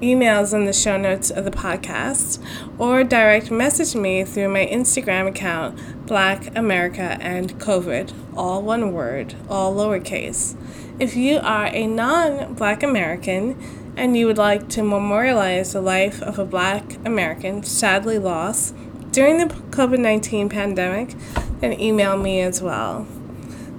emails 0.00 0.54
in 0.54 0.64
the 0.64 0.72
show 0.72 0.96
notes 0.96 1.30
of 1.30 1.44
the 1.44 1.50
podcast, 1.50 2.42
or 2.78 3.04
direct 3.04 3.50
message 3.50 3.94
me 3.94 4.24
through 4.24 4.48
my 4.48 4.66
Instagram 4.66 5.28
account, 5.28 6.06
Black 6.06 6.56
America 6.56 7.18
and 7.20 7.58
COVID, 7.58 8.12
all 8.36 8.62
one 8.62 8.92
word, 8.92 9.34
all 9.48 9.74
lowercase. 9.74 10.56
If 10.98 11.16
you 11.16 11.38
are 11.38 11.66
a 11.66 11.86
non 11.86 12.54
Black 12.54 12.82
American 12.82 13.60
and 13.96 14.16
you 14.16 14.26
would 14.26 14.38
like 14.38 14.68
to 14.70 14.82
memorialize 14.82 15.72
the 15.72 15.80
life 15.80 16.22
of 16.22 16.38
a 16.38 16.44
Black 16.44 17.04
American 17.04 17.62
sadly 17.62 18.18
lost, 18.18 18.74
during 19.10 19.38
the 19.38 19.46
COVID 19.46 19.98
19 19.98 20.48
pandemic, 20.48 21.14
then 21.60 21.78
email 21.80 22.16
me 22.16 22.40
as 22.40 22.62
well. 22.62 23.06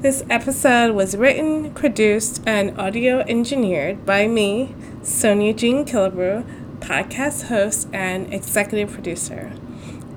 This 0.01 0.23
episode 0.29 0.95
was 0.95 1.17
written, 1.17 1.73
produced, 1.73 2.41
and 2.45 2.77
audio 2.79 3.19
engineered 3.19 4.05
by 4.05 4.27
me, 4.27 4.73
Sonia 5.09 5.53
Jean 5.53 5.85
Killebrew, 5.85 6.45
podcast 6.81 7.47
host 7.47 7.89
and 7.91 8.31
executive 8.31 8.93
producer. 8.93 9.51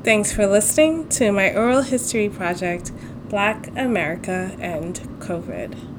Thanks 0.04 0.32
for 0.32 0.46
listening 0.46 1.08
to 1.08 1.32
my 1.32 1.50
oral 1.54 1.80
history 1.80 2.28
project, 2.28 2.92
Black 3.30 3.68
America 3.68 4.54
and 4.60 4.96
COVID. 5.18 5.91